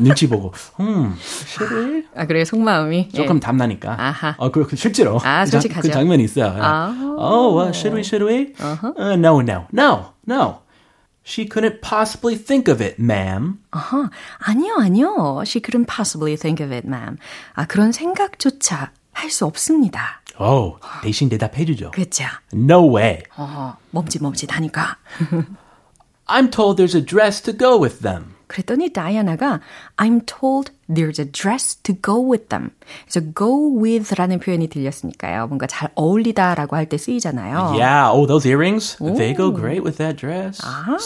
눈치 0.00 0.26
보고, 0.28 0.52
음, 0.80 1.14
실을 1.20 2.06
아, 2.16 2.26
그래요. 2.26 2.44
속마음이. 2.44 3.10
조금 3.10 3.38
담나니까. 3.38 3.94
아하. 4.00 4.34
어, 4.38 4.50
그, 4.50 4.66
그 4.66 4.74
실제로. 4.76 5.18
아, 5.22 5.44
그 5.44 5.50
장- 5.50 5.60
솔직하죠. 5.60 5.88
그 5.88 5.92
장면이 5.92 6.24
있어요. 6.24 6.54
아. 6.58 6.88
Oh, 7.18 7.54
well, 7.56 7.72
should 7.74 7.94
we, 7.94 8.00
should 8.00 8.24
we? 8.26 8.54
Uh, 8.58 9.14
no, 9.16 9.40
no, 9.40 9.66
no, 9.72 10.06
no. 10.26 10.60
She 11.25 11.45
couldn't 11.45 11.81
possibly 11.81 12.35
think 12.35 12.67
of 12.67 12.81
it, 12.83 12.99
ma'am. 12.99 13.59
아하, 13.71 14.09
아니요, 14.39 14.75
아니요. 14.79 15.43
She 15.45 15.61
couldn't 15.61 15.85
possibly 15.85 16.35
think 16.35 16.59
of 16.63 16.73
it, 16.73 16.87
ma'am. 16.87 17.17
아, 17.53 17.65
그런 17.67 17.91
생각조차 17.91 18.91
할 19.13 19.29
수 19.29 19.45
없습니다. 19.45 20.21
Oh, 20.39 20.79
대신 21.03 21.29
대답해주죠. 21.29 21.91
그쵸. 21.91 22.23
No 22.53 22.91
way. 22.95 23.21
어, 23.37 23.75
멈칫멈칫하니까. 23.91 24.97
I'm 26.27 26.49
told 26.49 26.77
there's 26.77 26.95
a 26.95 27.01
dress 27.05 27.41
to 27.41 27.53
go 27.53 27.77
with 27.77 27.99
them. 28.01 28.34
그랬더니 28.46 28.90
다이아나가 28.92 29.60
I'm 29.96 30.24
told 30.26 30.70
there's 30.88 31.18
a 31.18 31.24
dress 31.30 31.76
to 31.82 31.94
go 32.00 32.20
with 32.20 32.48
them. 32.48 32.70
그래서 33.08 33.26
go 33.34 33.74
with라는 33.82 34.38
표현이 34.38 34.68
들렸으니까요. 34.68 35.48
뭔가 35.48 35.66
잘 35.66 35.90
어울리다라고 35.96 36.76
할 36.76 36.86
때 36.88 36.96
쓰이잖아요. 36.96 37.74
Yeah, 37.74 38.10
oh, 38.12 38.26
those 38.26 38.46
earrings, 38.46 38.96
they 38.98 39.34
go 39.34 39.50
great 39.50 39.82
with 39.82 39.98
that 39.98 40.16
dress. 40.16 40.62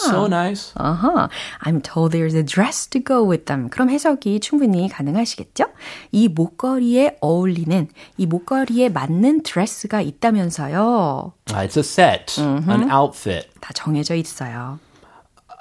So 0.07 0.27
nice. 0.27 0.71
아하, 0.75 1.29
I'm 1.63 1.81
told 1.81 2.11
there's 2.13 2.35
a 2.35 2.43
dress 2.45 2.87
to 2.91 2.99
go 3.01 3.23
with 3.27 3.45
them. 3.45 3.69
그럼 3.69 3.89
해석이 3.89 4.39
충분히 4.39 4.87
가능하시겠죠? 4.87 5.65
이 6.11 6.27
목걸이에 6.27 7.17
어울리는, 7.21 7.87
이 8.17 8.25
목걸이에 8.27 8.89
맞는 8.89 9.41
드레스가 9.41 10.01
있다면서요. 10.01 11.33
Uh, 11.49 11.65
it's 11.65 11.75
a 11.75 11.83
set, 11.83 12.39
an 12.39 12.91
outfit. 12.91 13.47
다 13.59 13.73
정해져 13.73 14.13
있어요. 14.13 14.77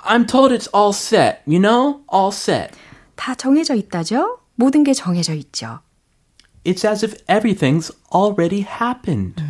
I'm 0.06 0.26
told 0.26 0.52
it's 0.52 0.68
all 0.74 0.94
set, 0.94 1.42
you 1.46 1.60
know? 1.60 2.02
All 2.12 2.32
set. 2.32 2.72
다 3.16 3.34
정해져 3.36 3.76
있다죠? 3.76 4.40
모든 4.56 4.84
게 4.84 4.94
정해져 4.94 5.34
있죠. 5.34 5.80
It's 6.64 6.86
as 6.86 7.06
if 7.06 7.16
everything's 7.28 7.92
already 8.14 8.62
happened. 8.62 9.42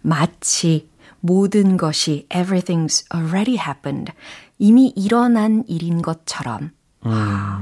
마치 0.00 0.88
모든 1.20 1.76
것이 1.76 2.26
everything's 2.30 3.04
already 3.14 3.56
happened. 3.56 4.12
이미 4.58 4.92
일어난 4.96 5.64
일인 5.68 6.02
것처럼. 6.02 6.72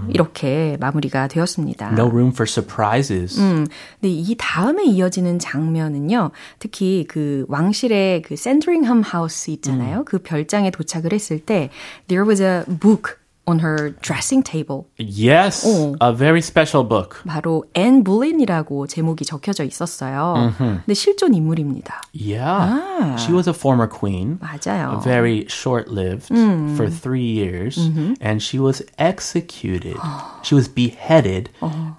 이렇게 0.10 0.78
마무리가 0.80 1.28
되었습니다. 1.28 1.92
No 1.94 2.08
room 2.08 2.30
for 2.30 2.48
surprises. 2.48 3.40
음, 3.40 3.66
근데 4.00 4.10
이 4.10 4.36
다음에 4.38 4.84
이어지는 4.84 5.40
장면은요, 5.40 6.32
특히 6.60 7.06
그 7.08 7.46
왕실의 7.48 8.24
그 8.24 8.36
샌드링함 8.36 9.02
하우스 9.02 9.52
있잖아요. 9.52 10.04
그 10.06 10.20
별장에 10.20 10.72
도착을 10.72 11.14
했을 11.14 11.40
때, 11.40 11.70
there 12.08 12.28
was 12.28 12.42
a 12.42 12.64
book 12.80 13.21
on 13.49 13.61
her 13.61 13.91
dressing 14.03 14.43
table. 14.43 14.89
Yes, 14.99 15.65
어. 15.65 15.95
a 16.01 16.13
very 16.13 16.41
special 16.41 16.83
book. 16.83 17.23
바로 17.25 17.65
앤 17.75 18.03
볼린이라고 18.03 18.89
제목이 18.89 19.25
적혀져 19.25 19.63
있었어요. 19.63 20.53
근데 20.59 20.95
실존 20.95 21.33
인물입니다. 21.33 22.03
Yeah. 22.13 23.17
She 23.19 23.33
was 23.33 23.47
a 23.47 23.55
former 23.55 23.87
queen. 23.87 24.41
맞아요. 24.41 25.01
Very 25.05 25.47
short 25.49 25.89
lived 25.89 26.27
for 26.77 26.91
three 26.91 27.23
years. 27.23 27.79
And 28.21 28.43
she 28.43 28.59
was 28.59 28.83
executed. 28.99 29.97
she 30.43 30.57
was 30.57 30.67
beheaded, 30.67 31.51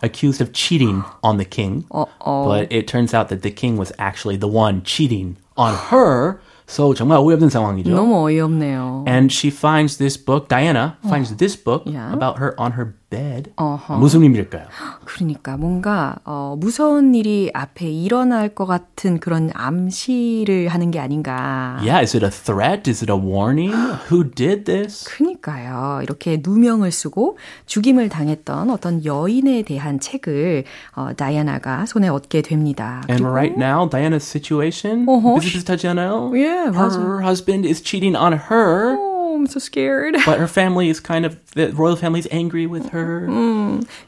accused 0.04 0.42
of 0.42 0.52
cheating 0.52 1.06
on 1.24 1.38
the 1.38 1.46
king. 1.46 1.86
But 2.26 2.68
it 2.72 2.88
turns 2.88 3.14
out 3.14 3.30
that 3.30 3.42
the 3.42 3.52
king 3.52 3.78
was 3.78 3.94
actually 3.98 4.36
the 4.36 4.50
one 4.50 4.84
cheating 4.84 5.38
on 5.56 5.74
her. 5.90 6.42
So 6.68 6.94
정말 6.94 7.18
어이없는 7.20 7.50
상황이죠. 7.50 7.92
너무 7.96 8.16
어이없네요. 8.28 9.06
And 9.08 9.32
she 9.32 9.50
finds 9.50 9.98
this 9.98 10.18
book, 10.18 10.48
Diana 10.50 10.98
finds 11.08 11.36
this 11.38 11.56
book 11.56 11.84
Yeah. 11.86 12.12
about 12.14 12.40
her 12.40 12.54
on 12.60 12.74
her 12.74 12.96
bed. 13.13 13.51
어허. 13.57 13.99
무슨 13.99 14.23
의미일까요? 14.23 14.65
그러니까 15.05 15.57
뭔가 15.59 16.17
어, 16.25 16.57
무서운 16.59 17.15
일이 17.15 17.51
앞에 17.53 17.87
일어날 17.91 18.49
것 18.49 18.65
같은 18.67 19.21
그런 19.21 19.51
암시를 19.55 20.69
하는 20.69 20.91
게 20.91 20.99
아닌가. 20.99 21.77
Yeah, 21.81 22.01
is 22.01 22.17
it 22.17 22.25
a 22.25 22.31
threat? 22.31 22.89
Is 22.91 23.05
it 23.05 23.13
a 23.13 23.19
warning? 23.19 23.75
Who 24.11 24.31
did 24.31 24.65
this? 24.65 25.05
그니까요. 25.05 26.01
이렇게 26.03 26.41
누명을 26.43 26.91
쓰고 26.91 27.37
죽임을 27.67 28.09
당했던 28.09 28.71
어떤 28.71 29.05
여인에 29.05 29.63
대한 29.63 30.01
책을 30.01 30.65
어, 30.97 31.11
다이아나가 31.17 31.85
손에 31.87 32.09
얻게 32.09 32.41
됩니다. 32.43 33.03
And 33.11 33.25
right 33.27 33.55
now, 33.59 33.89
Diana's 33.89 34.25
situation. 34.25 35.07
비슷비슷하지 35.41 35.89
않아요? 35.89 36.31
Yeah, 36.33 36.71
맞아. 36.73 36.99
her 36.99 37.21
husband 37.23 37.67
is 37.69 37.83
cheating 37.83 38.17
on 38.17 38.33
her, 38.33 38.97
Oh, 38.99 39.12
I'm 39.42 39.48
so 39.48 39.60
scared. 39.60 40.16
but 40.26 40.40
her 40.40 40.48
family 40.48 40.90
is 40.90 41.00
kind 41.00 41.26
of, 41.26 41.38
the 41.54 41.72
royal 41.74 41.96
family 41.96 42.20
is 42.20 42.28
angry 42.32 42.68
with 42.68 42.90
her. 42.90 43.28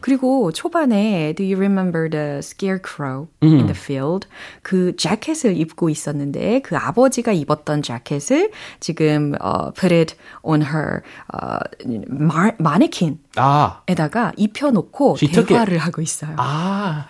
그리고 0.01 0.51
초반에 0.51 1.33
Do 1.35 1.43
you 1.43 1.57
remember 1.57 2.09
the 2.09 2.41
scarecrow 2.41 3.27
in 3.41 3.65
the 3.67 3.73
field? 3.75 4.27
그 4.63 4.95
자켓을 4.95 5.57
입고 5.57 5.89
있었는데 5.89 6.61
그 6.61 6.75
아버지가 6.77 7.31
입었던 7.33 7.81
자켓을 7.81 8.51
지금 8.79 9.35
uh, 9.41 9.71
put 9.75 9.93
it 9.93 10.15
on 10.43 10.61
her 10.61 11.03
uh, 11.33 11.59
마, 12.07 12.51
마네킹 12.57 13.19
Ah, 13.37 13.81
에다가 13.87 14.31
입혀놓고 14.37 15.17
She 15.17 15.27
took 15.31 15.49
it. 15.49 15.53
대화를 15.53 15.77
하고 15.77 16.01
있어요. 16.01 16.35
ah. 16.37 17.05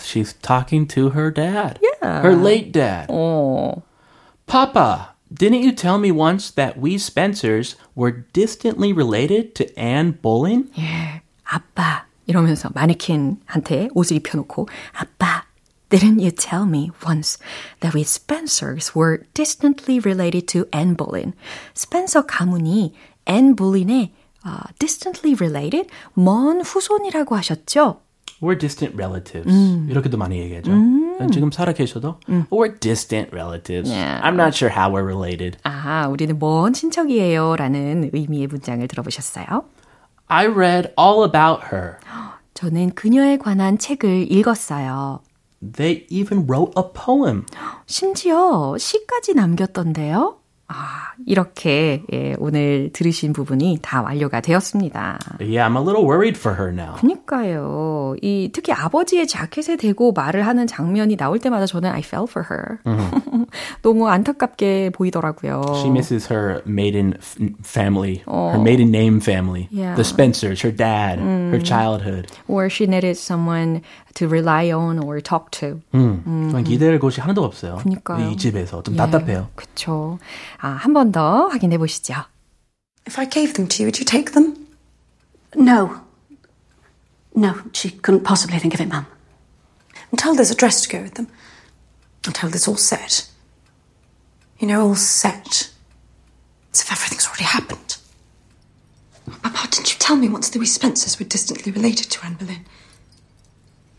She's 0.00 0.34
talking 0.42 0.86
to 0.88 1.10
her 1.10 1.30
dad. 1.32 1.78
Yeah. 1.82 2.22
Her 2.22 2.36
late 2.36 2.72
dad. 2.72 3.06
어. 3.10 3.82
Papa, 4.46 5.13
didn't 5.34 5.62
you 5.62 5.72
tell 5.72 5.98
me 5.98 6.10
once 6.10 6.50
that 6.50 6.78
we 6.78 6.98
Spencers 6.98 7.76
were 7.94 8.26
distantly 8.32 8.92
related 8.92 9.54
to 9.54 9.66
Anne 9.78 10.18
Boleyn? 10.20 10.70
예, 10.78 11.22
아빠 11.44 12.06
이러면서 12.26 12.70
마네킹한테 12.74 13.88
옷을 13.94 14.16
입혀놓고 14.16 14.68
아빠 14.92 15.44
Didn't 15.90 16.20
you 16.20 16.30
tell 16.30 16.66
me 16.66 16.90
once 17.04 17.38
that 17.80 17.96
we 17.96 18.02
Spencers 18.02 18.94
were 18.94 19.24
distantly 19.34 19.98
related 19.98 20.46
to 20.46 20.66
Anne 20.72 20.96
Boleyn? 20.96 21.32
스펜서 21.74 22.26
가문이 22.26 22.94
앤 23.26 23.56
볼린의 23.56 24.12
어, 24.44 24.58
distantly 24.78 25.34
related 25.34 25.88
먼 26.14 26.60
후손이라고 26.60 27.36
하셨죠? 27.36 28.00
We're 28.40 28.58
distant 28.58 28.96
relatives. 28.96 29.52
이렇게도 29.88 30.16
많이 30.16 30.38
얘기하죠. 30.38 30.72
지금 31.31 31.51
살아 31.51 31.73
계셔도 31.73 32.19
we're 32.51 32.77
distant 32.79 33.29
relatives. 33.33 33.91
Yeah. 33.91 34.19
I'm 34.23 34.35
not 34.35 34.55
sure 34.55 34.69
how 34.69 34.89
we're 34.91 35.05
related. 35.05 35.57
아, 35.63 36.07
우리는 36.07 36.37
먼 36.39 36.73
친척이에요 36.73 37.55
라는 37.55 38.09
의미의 38.13 38.47
문장을 38.47 38.87
들어보셨어요? 38.87 39.63
I 40.27 40.47
read 40.47 40.89
all 40.99 41.23
about 41.23 41.67
her. 41.71 41.97
저는 42.53 42.91
그녀에 42.95 43.37
관한 43.37 43.77
책을 43.77 44.31
읽었어요. 44.31 45.21
They 45.61 46.05
even 46.09 46.45
wrote 46.47 46.73
a 46.77 46.83
poem. 46.93 47.45
심지어 47.85 48.77
시까지 48.77 49.33
남겼던데요. 49.33 50.37
아, 50.67 51.11
이렇게 51.27 52.01
예, 52.11 52.35
오늘 52.39 52.89
들으신 52.91 53.33
부분이 53.33 53.79
다 53.83 54.01
완료가 54.01 54.41
되었습니다. 54.41 55.19
Yeah, 55.39 55.61
I'm 55.69 55.77
a 55.77 55.81
little 55.81 56.03
worried 56.03 56.37
for 56.39 56.57
her 56.57 56.73
now. 56.73 56.95
그니까요. 56.95 58.15
이 58.21 58.49
특히 58.51 58.73
아버지의 58.73 59.27
자켓에 59.27 59.77
대고 59.77 60.11
말을 60.13 60.47
하는 60.47 60.65
장면이 60.65 61.17
나올 61.17 61.37
때마다 61.39 61.67
저는 61.67 61.91
I 61.91 61.99
fell 61.99 62.25
for 62.27 62.47
her. 62.49 62.79
너무 63.83 64.07
안타깝게 64.09 64.89
보이더라고요. 64.89 65.61
She 65.75 65.89
misses 65.91 66.31
her 66.33 66.61
maiden 66.65 67.13
family, 67.63 68.23
her 68.27 68.59
maiden 68.59 68.89
name 68.89 69.19
family, 69.21 69.67
Yeah. 69.71 69.95
the 69.95 70.03
Spencers, 70.03 70.61
her 70.63 70.75
dad, 70.75 71.19
her 71.19 71.61
childhood. 71.61 72.27
Or 72.47 72.69
she 72.69 72.85
needed 72.87 73.17
someone 73.17 73.81
to 74.14 74.26
rely 74.28 74.70
on 74.72 74.98
or 74.98 75.20
talk 75.20 75.50
to. 75.52 75.80
음, 75.94 76.48
전 76.52 76.64
기댈 76.64 76.98
곳이 76.98 77.20
하나도 77.20 77.44
없어요. 77.44 77.76
그니까요. 77.76 78.28
이 78.30 78.36
집에서 78.36 78.82
좀 78.82 78.94
예, 78.94 78.98
답답해요. 78.98 79.50
그쵸. 79.54 80.18
아, 80.60 80.68
한 80.68 80.92
번 80.92 81.12
더 81.12 81.48
확인해 81.48 81.78
보시죠. 81.78 82.14
If 83.06 83.18
I 83.18 83.28
gave 83.28 83.54
them 83.54 83.68
to 83.68 83.82
you, 83.82 83.86
would 83.86 83.98
you 83.98 84.04
take 84.04 84.32
them? 84.32 84.66
No. 85.56 86.02
No, 87.34 87.54
she 87.72 87.90
couldn't 87.90 88.24
possibly 88.24 88.58
think 88.58 88.74
of 88.74 88.80
it, 88.80 88.88
Mum. 88.88 89.06
And 90.10 90.18
tell 90.18 90.34
there's 90.34 90.50
a 90.50 90.54
dress 90.56 90.82
to 90.82 90.88
go 90.88 91.02
with 91.02 91.14
them. 91.14 91.28
And 92.26 92.34
tell 92.34 92.50
it's 92.50 92.66
all 92.68 92.76
set. 92.76 93.26
You 94.58 94.66
know, 94.68 94.82
all 94.88 94.94
set. 94.96 95.70
As 96.74 96.82
if 96.82 96.90
everything's 96.92 97.26
already 97.26 97.44
happened. 97.44 97.96
Papa, 99.42 99.68
didn't 99.70 99.92
you 99.92 99.98
tell 99.98 100.16
me 100.16 100.28
once 100.28 100.50
that 100.50 100.58
we 100.58 100.66
Spencers 100.66 101.18
were 101.18 101.24
distantly 101.24 101.72
related 101.72 102.10
to 102.10 102.24
Anne 102.26 102.34
Boleyn? 102.34 102.66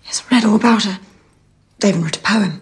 Yes, 0.06 0.22
read 0.30 0.44
all 0.44 0.56
about 0.56 0.84
her. 0.84 0.98
They 1.80 1.90
even 1.90 2.02
wrote 2.02 2.18
a 2.18 2.22
poem. 2.22 2.60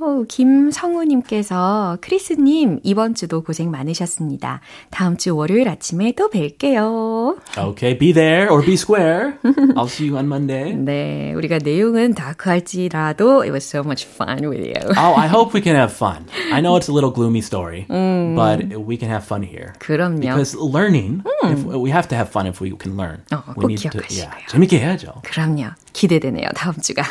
어, 0.00 0.22
김성우님께서 0.28 1.98
크리스님 2.00 2.78
이번 2.84 3.16
주도 3.16 3.42
고생 3.42 3.70
많으셨습니다. 3.72 4.60
다음 4.90 5.16
주 5.16 5.34
월요일 5.34 5.68
아침에 5.68 6.12
또 6.12 6.30
뵐게요. 6.30 7.36
Okay, 7.58 7.98
be 7.98 8.12
there 8.12 8.48
or 8.48 8.64
be 8.64 8.74
square. 8.74 9.38
I'll 9.74 9.88
see 9.88 10.06
you 10.06 10.16
on 10.16 10.26
Monday. 10.26 10.72
네, 10.74 11.32
우리가 11.34 11.58
내용은 11.64 12.14
다크할지라도 12.14 13.42
it 13.42 13.50
was 13.50 13.64
so 13.64 13.80
much 13.82 14.06
fun 14.06 14.48
with 14.48 14.62
you. 14.62 14.78
Oh, 14.96 15.14
I 15.16 15.26
hope 15.26 15.52
we 15.52 15.60
can 15.60 15.74
have 15.74 15.92
fun. 15.92 16.26
I 16.52 16.60
know 16.60 16.76
it's 16.76 16.88
a 16.88 16.92
little 16.92 17.10
gloomy 17.10 17.40
story, 17.40 17.86
but 17.88 18.68
we 18.78 18.96
can 18.98 19.10
have 19.10 19.24
fun 19.24 19.42
here. 19.42 19.72
그럼요. 19.80 20.20
Because 20.20 20.54
learning, 20.54 21.24
if, 21.42 21.64
we 21.64 21.90
have 21.90 22.06
to 22.08 22.14
have 22.14 22.30
fun 22.30 22.46
if 22.46 22.60
we 22.60 22.70
can 22.76 22.96
learn. 22.96 23.24
어, 23.32 23.42
we 23.56 23.64
꼭 23.64 23.66
need 23.66 23.82
to, 23.82 23.90
기억하시고요. 23.90 24.22
yeah, 24.22 24.46
재밌게 24.46 24.78
해야죠. 24.78 25.22
그럼요. 25.24 25.74
기대되네요. 25.98 26.46
다음 26.54 26.74
주가. 26.80 27.02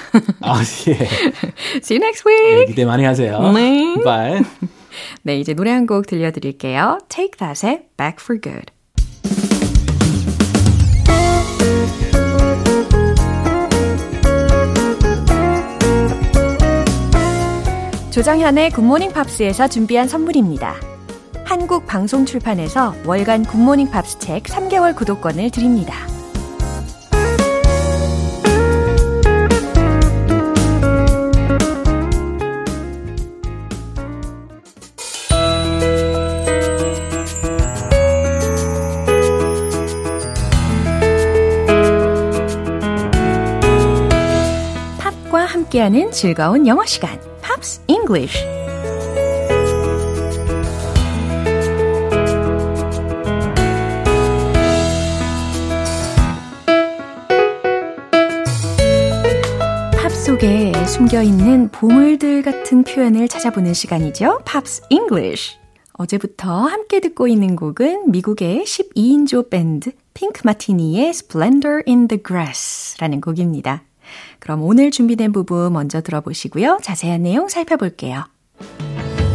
아, 0.42 0.62
예. 0.88 0.94
See 1.84 1.98
you 1.98 2.02
next 2.02 2.24
week. 2.26 2.68
기대 2.68 2.86
많이 2.86 3.04
하세요. 3.04 3.52
네. 3.52 3.96
Bye. 4.04 4.42
네, 5.24 5.38
이제 5.40 5.54
노래 5.54 5.72
한 5.72 5.86
곡 5.86 6.08
들려드릴게요. 6.08 7.00
Take 7.10 7.32
That의 7.38 7.88
Back 7.98 8.18
for 8.24 8.40
Good. 8.42 8.72
조정현의 18.12 18.72
굿모닝 18.72 19.12
팝스에서 19.12 19.68
준비한 19.68 20.08
선물입니다. 20.08 20.76
한국 21.46 21.86
방송 21.86 22.26
출판에서 22.26 22.96
월간 23.06 23.46
굿모닝 23.46 23.92
팝스 23.92 24.20
책 24.20 24.44
3개월 24.44 24.96
구독권을 24.96 25.52
드립니다. 25.52 25.94
함께하는 45.78 46.12
즐거운 46.12 46.66
영어 46.66 46.86
시간, 46.86 47.20
Pops 47.42 47.82
English. 47.88 48.40
팝 59.96 60.10
속에 60.12 60.74
숨겨 60.86 61.22
있는 61.22 61.70
보물들 61.70 62.42
같은 62.42 62.84
표현을 62.84 63.28
찾아보는 63.28 63.74
시간이죠. 63.74 64.40
Pops 64.46 64.82
English. 64.90 65.58
어제부터 65.94 66.66
함께 66.66 67.00
듣고 67.00 67.28
있는 67.28 67.56
곡은 67.56 68.12
미국의 68.12 68.64
12인조 68.64 69.50
밴드 69.50 69.92
핑크 70.14 70.42
마티니의 70.44 71.10
Splendor 71.10 71.84
in 71.88 72.08
the 72.08 72.22
Grass라는 72.24 73.22
곡입니다. 73.22 73.84
그럼 74.39 74.63
오늘 74.63 74.91
준비된 74.91 75.33
부분 75.33 75.73
먼저 75.73 76.01
들어보시고요. 76.01 76.79
자세한 76.83 77.23
내용 77.23 77.49
살펴볼게요. 77.49 78.25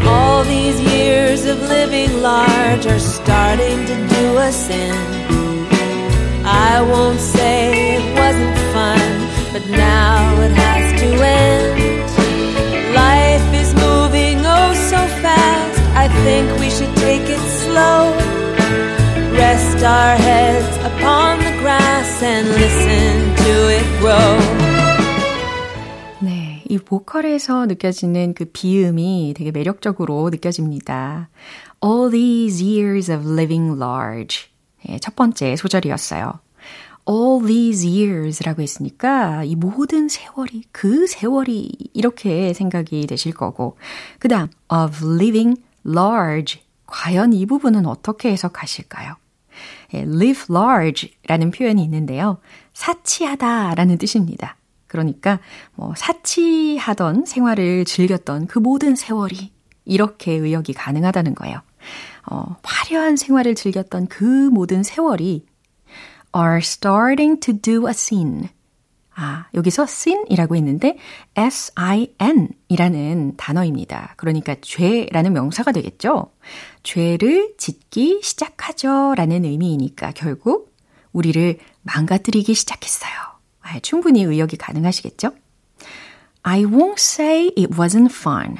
All 0.05 0.37
All 0.37 0.45
these 0.45 0.79
years 0.79 1.45
of 1.45 1.57
living 1.67 2.21
large 2.21 2.85
are 2.85 2.99
starting 2.99 3.85
to 3.87 3.95
do 4.07 4.37
us 4.37 4.69
in. 4.69 4.93
I 6.45 6.79
won't 6.79 7.19
say 7.19 7.95
it 7.97 8.05
wasn't 8.13 8.55
fun, 8.71 9.01
but 9.51 9.65
now 9.67 10.39
it 10.45 10.51
has 10.53 11.01
to 11.01 11.07
end. 11.25 11.81
Life 12.93 13.49
is 13.51 13.73
moving 13.73 14.45
oh 14.45 14.73
so 14.75 15.01
fast, 15.25 15.79
I 15.95 16.07
think 16.21 16.59
we 16.59 16.69
should 16.69 16.95
take 16.97 17.27
it 17.27 17.41
slow. 17.65 18.13
Rest 19.33 19.83
our 19.83 20.17
heads 20.17 20.77
upon 20.85 21.39
the 21.39 21.57
grass 21.57 22.21
and 22.21 22.47
listen 22.47 23.35
to 23.41 23.53
it 23.73 23.99
grow. 24.01 24.50
이 26.92 26.94
보컬에서 26.94 27.64
느껴지는 27.64 28.34
그 28.34 28.44
비음이 28.44 29.32
되게 29.34 29.50
매력적으로 29.50 30.28
느껴집니다. 30.28 31.30
All 31.82 32.10
these 32.10 32.62
years 32.62 33.10
of 33.10 33.26
living 33.26 33.82
large. 33.82 34.50
예, 34.90 34.98
첫 34.98 35.16
번째 35.16 35.56
소절이었어요. 35.56 36.40
all 37.08 37.46
these 37.46 37.88
years라고 37.88 38.60
했으니까 38.60 39.42
이 39.44 39.56
모든 39.56 40.08
세월이 40.08 40.64
그 40.70 41.06
세월이 41.06 41.72
이렇게 41.94 42.52
생각이 42.52 43.06
되실 43.06 43.32
거고 43.32 43.78
그 44.18 44.28
다음 44.28 44.48
of 44.68 45.02
living 45.02 45.60
large 45.86 46.60
과연 46.86 47.32
이 47.32 47.46
부분은 47.46 47.86
어떻게 47.86 48.30
해석하실까요? 48.32 49.16
예, 49.94 50.00
live 50.00 50.54
large라는 50.54 51.52
표현이 51.52 51.82
있는데요. 51.84 52.38
사치하다라는 52.74 53.96
뜻입니다. 53.96 54.56
그러니까 54.92 55.40
뭐 55.74 55.94
사치하던 55.96 57.24
생활을 57.24 57.86
즐겼던 57.86 58.46
그 58.46 58.58
모든 58.58 58.94
세월이 58.94 59.50
이렇게 59.86 60.32
의역이 60.32 60.74
가능하다는 60.74 61.34
거예요. 61.34 61.62
어, 62.30 62.56
화려한 62.62 63.16
생활을 63.16 63.54
즐겼던 63.54 64.08
그 64.08 64.22
모든 64.24 64.82
세월이 64.82 65.46
are 66.36 66.58
starting 66.58 67.40
to 67.40 67.54
do 67.58 67.88
a 67.88 67.90
sin. 67.90 68.48
아, 69.14 69.46
여기서 69.54 69.84
sin이라고 69.84 70.56
있는데 70.56 70.98
S-I-N 71.36 72.48
이라는 72.68 73.36
단어입니다. 73.36 74.14
그러니까 74.18 74.56
죄라는 74.60 75.32
명사가 75.32 75.72
되겠죠? 75.72 76.32
죄를 76.82 77.54
짓기 77.56 78.20
시작하죠 78.22 79.14
라는 79.16 79.44
의미이니까 79.44 80.12
결국 80.14 80.74
우리를 81.12 81.58
망가뜨리기 81.82 82.54
시작했어요. 82.54 83.31
아, 83.62 83.78
충분히 83.80 84.22
의역이 84.22 84.56
가능하시겠죠? 84.56 85.30
I 86.42 86.64
won't 86.64 86.98
say 86.98 87.46
it 87.56 87.68
wasn't 87.74 88.10
fun. 88.10 88.56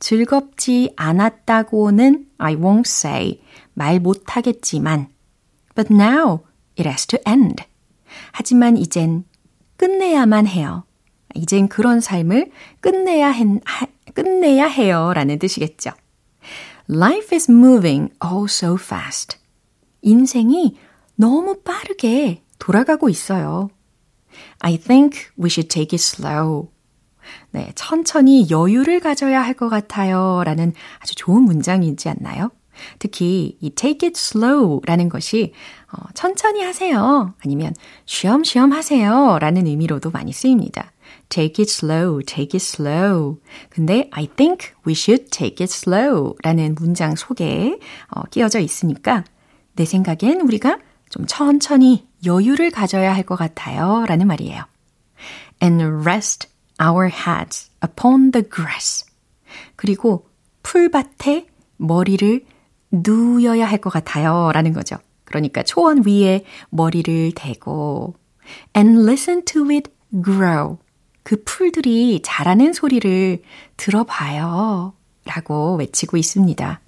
즐겁지 0.00 0.92
않았다고는 0.96 2.26
I 2.38 2.56
won't 2.56 2.86
say 2.86 3.40
말 3.72 4.00
못하겠지만 4.00 5.08
But 5.74 5.92
now 5.92 6.40
it 6.78 6.88
has 6.88 7.06
to 7.06 7.18
end. 7.26 7.64
하지만 8.32 8.76
이젠 8.76 9.24
끝내야만 9.76 10.46
해요. 10.46 10.84
이젠 11.34 11.68
그런 11.68 12.00
삶을 12.00 12.50
끝내야, 12.80 13.30
한, 13.30 13.60
하, 13.64 13.86
끝내야 14.14 14.66
해요. 14.66 15.12
라는 15.14 15.38
뜻이겠죠. 15.38 15.90
Life 16.88 17.34
is 17.34 17.50
moving 17.50 18.12
oh 18.24 18.44
so 18.48 18.76
fast. 18.78 19.38
인생이 20.02 20.76
너무 21.16 21.60
빠르게 21.62 22.42
돌아가고 22.58 23.08
있어요. 23.08 23.70
I 24.64 24.78
think 24.78 25.28
we 25.38 25.50
should 25.50 25.68
take 25.68 25.94
it 25.94 26.02
slow. 26.02 26.70
네, 27.50 27.70
천천히 27.74 28.48
여유를 28.50 29.00
가져야 29.00 29.42
할 29.42 29.54
것 29.54 29.68
같아요. 29.68 30.42
라는 30.44 30.72
아주 31.00 31.14
좋은 31.14 31.42
문장이지 31.42 32.08
않나요? 32.08 32.50
특히 32.98 33.58
이 33.60 33.70
take 33.70 34.08
it 34.08 34.18
slow 34.18 34.80
라는 34.86 35.10
것이 35.10 35.52
어, 35.92 35.98
천천히 36.14 36.62
하세요. 36.62 37.34
아니면 37.44 37.74
쉬엄쉬엄 38.06 38.72
하세요. 38.72 39.38
라는 39.38 39.66
의미로도 39.66 40.10
많이 40.10 40.32
쓰입니다. 40.32 40.92
take 41.28 41.62
it 41.62 41.70
slow, 41.70 42.22
take 42.24 42.56
it 42.56 42.64
slow. 42.64 43.36
근데 43.68 44.08
I 44.12 44.26
think 44.26 44.70
we 44.86 44.94
should 44.94 45.30
take 45.30 45.62
it 45.62 45.72
slow 45.72 46.34
라는 46.42 46.74
문장 46.74 47.16
속에 47.16 47.78
어, 48.08 48.22
끼어져 48.30 48.60
있으니까 48.60 49.24
내 49.76 49.84
생각엔 49.84 50.40
우리가 50.40 50.78
좀 51.10 51.26
천천히 51.26 52.08
여유를 52.24 52.70
가져야 52.70 53.14
할 53.14 53.24
것 53.24 53.36
같아요. 53.36 54.04
라는 54.06 54.26
말이에요. 54.26 54.64
And 55.62 55.82
rest 56.08 56.48
our 56.82 57.08
heads 57.08 57.70
upon 57.84 58.32
the 58.32 58.44
grass. 58.48 59.04
그리고 59.76 60.28
풀밭에 60.62 61.46
머리를 61.76 62.44
누여야 62.90 63.66
할 63.66 63.80
것 63.80 63.90
같아요. 63.90 64.50
라는 64.52 64.72
거죠. 64.72 64.96
그러니까 65.24 65.62
초원 65.62 66.02
위에 66.06 66.44
머리를 66.70 67.32
대고 67.34 68.14
and 68.76 69.00
listen 69.02 69.44
to 69.44 69.64
it 69.70 69.90
grow. 70.24 70.78
그 71.22 71.42
풀들이 71.44 72.20
자라는 72.22 72.72
소리를 72.74 73.42
들어봐요. 73.76 74.92
라고 75.24 75.76
외치고 75.76 76.18
있습니다. 76.18 76.80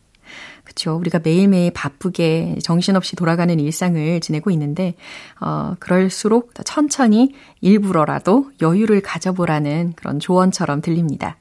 그렇죠. 0.77 0.97
우리가 0.97 1.21
매일매일 1.25 1.71
바쁘게 1.73 2.57
정신없이 2.63 3.17
돌아가는 3.17 3.59
일상을 3.59 4.21
지내고 4.21 4.51
있는데 4.51 4.95
어 5.41 5.75
그럴수록 5.81 6.53
천천히 6.65 7.33
일부러라도 7.63 8.51
여유를 8.61 9.01
가져보라는 9.01 9.95
그런 9.97 10.21
조언처럼 10.21 10.83
들립니다. 10.83 11.39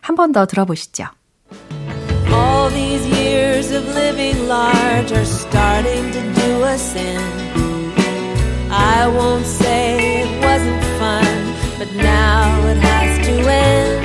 한 0.00 0.16
번 0.16 0.32
더 0.32 0.46
들어보시죠. 0.46 1.04
All 2.32 2.70
these 2.72 3.06
years 3.06 3.72
of 3.72 3.84
living 3.94 4.48
large 4.48 5.12
are 5.12 5.24
starting 5.24 6.10
to 6.12 6.20
do 6.34 6.64
us 6.64 6.96
in. 6.96 7.20
I 8.70 9.06
won't 9.08 9.44
say 9.44 10.22
it 10.22 10.44
wasn't 10.44 10.82
fun, 10.98 11.24
but 11.78 11.88
now 11.94 12.66
it 12.68 12.78
has 12.78 13.26
to 13.26 13.48
end. 13.48 13.97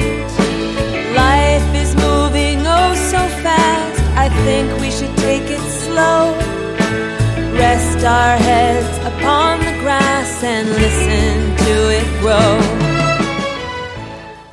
Think 4.44 4.68
we 4.82 4.92
should 4.92 5.16
take 5.18 5.48
it 5.50 5.64
slow. 5.88 6.36
Rest 7.56 8.04
our 8.04 8.38
heads 8.38 8.94
upon 9.08 9.60
the 9.60 9.74
grass 9.80 10.44
and 10.44 10.68
listen 10.70 11.56
to 11.66 11.74
it 11.92 12.08
grow. 12.22 12.84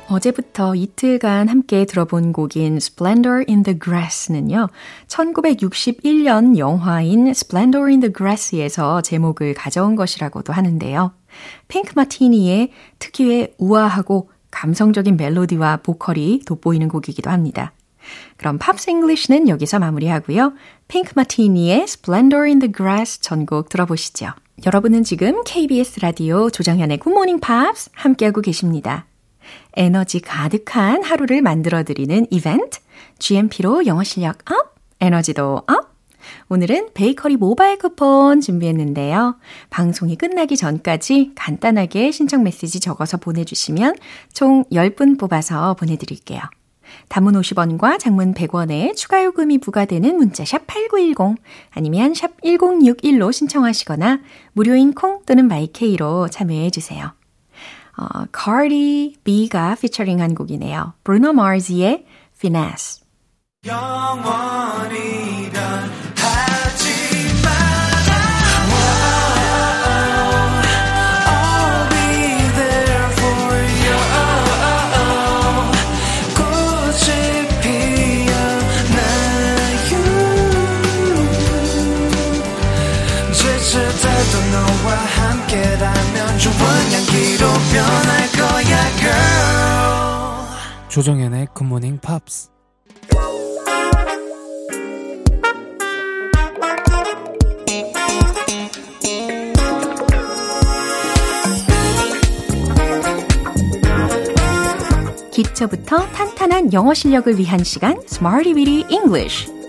어제부터 0.07 0.75
이틀간 0.75 1.47
함께 1.47 1.85
들어본 1.85 2.33
곡인 2.33 2.77
Splendor 2.77 3.45
in 3.47 3.63
the 3.63 3.79
Grass는요, 3.79 4.67
1961년 5.07 6.57
영화인 6.57 7.27
Splendor 7.27 7.87
in 7.87 8.01
the 8.01 8.11
Grass에서 8.11 9.01
제목을 9.01 9.53
가져온 9.53 9.95
것이라고도 9.95 10.51
하는데요. 10.51 11.13
핑크 11.69 11.93
마티니의 11.95 12.71
특유의 12.99 13.53
우아하고 13.57 14.29
감성적인 14.51 15.15
멜로디와 15.15 15.77
보컬이 15.77 16.41
돋보이는 16.45 16.89
곡이기도 16.89 17.29
합니다. 17.29 17.71
그럼 18.37 18.57
Pops 18.57 18.89
English는 18.89 19.49
여기서 19.49 19.79
마무리하고요. 19.79 20.53
핑크 20.87 21.13
마티니의 21.15 21.83
Splendor 21.83 22.45
in 22.45 22.59
the 22.59 22.71
Grass 22.71 23.21
전곡 23.21 23.69
들어보시죠. 23.69 24.31
여러분은 24.65 25.03
지금 25.03 25.43
KBS 25.43 25.99
라디오 26.01 26.49
조정현의 26.49 26.99
Morning 27.05 27.41
Pops 27.41 27.89
함께하고 27.93 28.41
계십니다. 28.41 29.05
에너지 29.73 30.19
가득한 30.19 31.03
하루를 31.03 31.41
만들어드리는 31.41 32.27
이벤트, 32.29 32.79
GMP로 33.19 33.85
영어 33.85 34.03
실력 34.03 34.37
up, 34.51 34.75
에너지도 34.99 35.63
up. 35.67 35.91
오늘은 36.49 36.89
베이커리 36.93 37.37
모바일 37.37 37.77
쿠폰 37.79 38.41
준비했는데요. 38.41 39.37
방송이 39.69 40.15
끝나기 40.15 40.55
전까지 40.55 41.31
간단하게 41.35 42.11
신청 42.11 42.43
메시지 42.43 42.79
적어서 42.79 43.17
보내주시면 43.17 43.95
총 44.33 44.63
10분 44.65 45.19
뽑아서 45.19 45.73
보내드릴게요. 45.73 46.41
단문 47.11 47.33
50원과 47.33 47.99
장문 47.99 48.33
100원에 48.33 48.95
추가 48.95 49.21
요금이 49.25 49.57
부과되는 49.57 50.15
문자 50.15 50.45
샵 50.45 50.65
8910 50.65 51.43
아니면 51.71 52.13
샵 52.13 52.39
1061로 52.39 53.33
신청하시거나 53.33 54.21
무료인 54.53 54.93
콩 54.93 55.21
또는 55.25 55.49
마이케이로 55.49 56.29
참여해 56.29 56.69
주세요. 56.69 57.11
어, 57.97 58.23
Cardi 58.33 59.17
B가 59.25 59.75
피처링한 59.75 60.35
곡이네요. 60.35 60.93
Bruno 61.03 61.31
Mars의 61.31 62.05
Finesse. 62.37 63.03
너와 63.67 64.87
조정현의 90.91 91.47
굿모닝 91.53 91.99
팝스 91.99 92.49
기초부터 105.31 106.07
탄탄한 106.11 106.73
영어 106.73 106.93
실력을 106.93 107.37
위한 107.37 107.63
시간 107.63 107.97
Smarty 108.03 108.53
Weedy 108.53 108.85
English. 108.93 109.60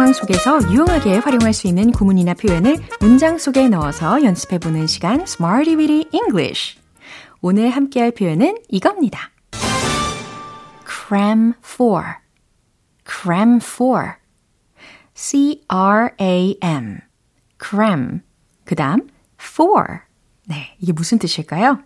상황 0.00 0.14
속에서 0.14 0.62
유용하게 0.70 1.18
활용할 1.18 1.52
수 1.52 1.66
있는 1.66 1.92
구문이나 1.92 2.32
표현을 2.32 2.78
문장 3.00 3.36
속에 3.36 3.68
넣어서 3.68 4.24
연습해보는 4.24 4.86
시간 4.86 5.20
Smarty 5.20 5.76
Weedy 5.76 6.08
English 6.14 6.78
오늘 7.42 7.68
함께할 7.68 8.12
표현은 8.12 8.56
이겁니다. 8.70 9.30
cram 10.86 11.52
for, 11.62 12.02
cram 13.06 13.58
for, 13.62 14.14
C-R-A-M, 15.12 17.00
cram. 17.62 18.20
그 18.64 18.74
다음, 18.74 19.06
for. 19.38 19.98
네, 20.46 20.76
이게 20.78 20.92
무슨 20.94 21.18
뜻일까요? 21.18 21.78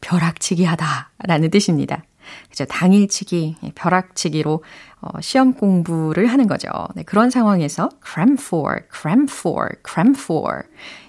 벼락치기 0.00 0.64
하다 0.64 1.10
라는 1.18 1.50
뜻입니다. 1.50 2.04
그죠. 2.48 2.64
당일치기, 2.64 3.56
벼락치기로 3.74 4.62
어, 5.04 5.20
시험 5.20 5.52
공부를 5.52 6.26
하는 6.26 6.46
거죠. 6.46 6.68
네, 6.94 7.02
그런 7.02 7.28
상황에서 7.28 7.90
cram 8.02 8.36
for, 8.40 8.80
cram 8.90 9.26
for, 9.28 9.68
cram 9.86 10.14
for 10.16 10.62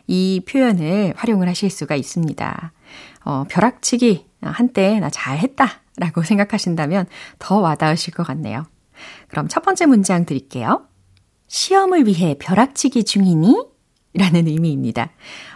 이 0.08 0.42
표현을 0.48 1.14
활용을 1.16 1.48
하실 1.48 1.70
수가 1.70 1.96
있습니다. 1.96 2.74
어, 3.24 3.46
벼락치기 3.48 4.26
한때 4.42 5.00
나 5.00 5.10
잘했다 5.10 5.66
라고 5.98 6.24
생각하신다면 6.24 7.06
더 7.40 7.60
와닿으실 7.60 8.14
것 8.14 8.28
같네요. 8.28 8.66
그럼 9.30 9.48
첫 9.48 9.64
번째 9.64 9.86
문장 9.86 10.26
드릴게요. 10.26 10.88
시험을 11.48 12.06
위해 12.06 12.36
벼락치기 12.38 13.06
중이니? 13.06 13.66
라는 14.14 14.48
의미입니다. 14.48 15.12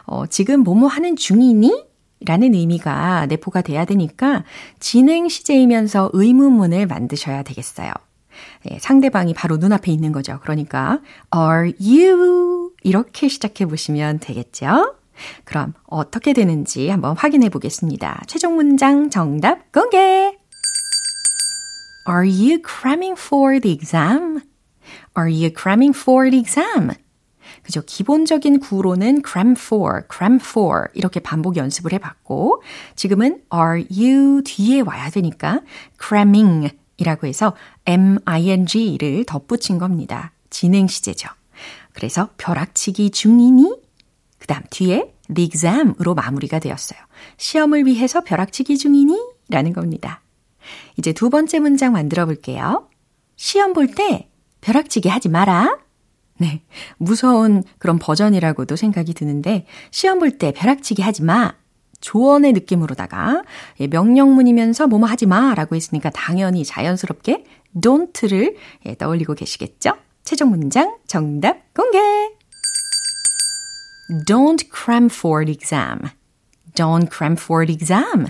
어, 0.05 0.27
지금 0.27 0.61
뭐뭐 0.61 0.87
하는 0.87 1.15
중이니? 1.15 1.87
라는 2.25 2.53
의미가 2.53 3.27
내포가 3.27 3.61
돼야 3.61 3.85
되니까 3.85 4.43
진행 4.79 5.29
시제이면서 5.29 6.09
의문문을 6.13 6.85
만드셔야 6.85 7.43
되겠어요. 7.43 7.93
네, 8.65 8.77
상대방이 8.79 9.33
바로 9.33 9.57
눈앞에 9.57 9.91
있는 9.91 10.11
거죠. 10.11 10.39
그러니까 10.41 10.99
are 11.35 11.73
you 11.79 12.71
이렇게 12.83 13.27
시작해 13.27 13.65
보시면 13.65 14.19
되겠죠? 14.19 14.95
그럼 15.43 15.73
어떻게 15.85 16.33
되는지 16.33 16.89
한번 16.89 17.15
확인해 17.15 17.49
보겠습니다. 17.49 18.21
최종 18.27 18.55
문장 18.55 19.09
정답 19.09 19.71
공개! 19.71 20.37
Are 22.07 22.27
you 22.27 22.61
cramming 22.65 23.19
for 23.19 23.59
the 23.59 23.75
exam? 23.75 24.41
Are 25.17 25.29
you 25.29 25.51
cramming 25.55 25.97
for 25.97 26.29
the 26.29 26.39
exam? 26.39 26.91
그죠. 27.61 27.81
기본적인 27.85 28.59
구로는 28.61 29.21
cram 29.27 29.51
for, 29.51 30.01
cram 30.11 30.39
for 30.41 30.87
이렇게 30.93 31.19
반복 31.19 31.57
연습을 31.57 31.93
해봤고 31.93 32.63
지금은 32.95 33.43
are 33.53 33.85
you 33.91 34.41
뒤에 34.43 34.81
와야 34.81 35.09
되니까 35.09 35.61
cramming 36.01 36.69
이라고 36.99 37.27
해서 37.27 37.55
ming를 37.85 39.25
덧붙인 39.25 39.77
겁니다. 39.79 40.31
진행 40.49 40.87
시제죠. 40.87 41.29
그래서 41.93 42.29
벼락치기 42.37 43.11
중이니? 43.11 43.81
그 44.37 44.47
다음 44.47 44.63
뒤에 44.69 45.13
the 45.33 45.45
exam으로 45.45 46.15
마무리가 46.15 46.59
되었어요. 46.59 46.99
시험을 47.37 47.85
위해서 47.85 48.21
벼락치기 48.21 48.77
중이니? 48.77 49.17
라는 49.49 49.73
겁니다. 49.73 50.21
이제 50.97 51.13
두 51.13 51.29
번째 51.29 51.59
문장 51.59 51.93
만들어 51.93 52.25
볼게요. 52.25 52.87
시험 53.35 53.73
볼 53.73 53.95
때 53.95 54.29
벼락치기 54.61 55.09
하지 55.09 55.29
마라. 55.29 55.79
네. 56.37 56.61
무서운 56.97 57.63
그런 57.79 57.99
버전이라고도 57.99 58.75
생각이 58.75 59.13
드는데, 59.13 59.65
시험 59.91 60.19
볼 60.19 60.37
때 60.37 60.53
벼락치기 60.53 61.01
하지 61.01 61.23
마. 61.23 61.53
조언의 62.01 62.53
느낌으로다가, 62.53 63.43
예, 63.79 63.87
명령문이면서 63.87 64.87
뭐뭐 64.87 65.07
하지 65.07 65.25
마. 65.25 65.53
라고 65.55 65.75
했으니까 65.75 66.09
당연히 66.09 66.63
자연스럽게 66.63 67.45
don't를 67.75 68.55
예, 68.85 68.95
떠올리고 68.95 69.33
계시겠죠? 69.33 69.93
최종 70.23 70.49
문장 70.49 70.97
정답 71.07 71.73
공개! 71.73 71.99
Don't 74.27 74.67
cram 74.73 75.05
for 75.05 75.45
the 75.45 75.53
exam. 75.55 76.09
Don't 76.73 77.09
cram 77.15 77.33
for 77.33 77.65
the 77.65 77.75
exam. 77.75 78.27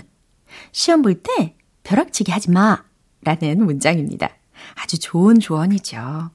시험 0.72 1.02
볼 1.02 1.22
때 1.22 1.56
벼락치기 1.84 2.32
하지 2.32 2.50
마. 2.50 2.84
라는 3.22 3.64
문장입니다. 3.64 4.30
아주 4.74 4.98
좋은 4.98 5.40
조언이죠. 5.40 6.30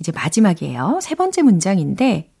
이제 0.00 0.12
마지막이에요. 0.12 1.00
세 1.02 1.14
번째 1.14 1.42
문장인데, 1.42 2.32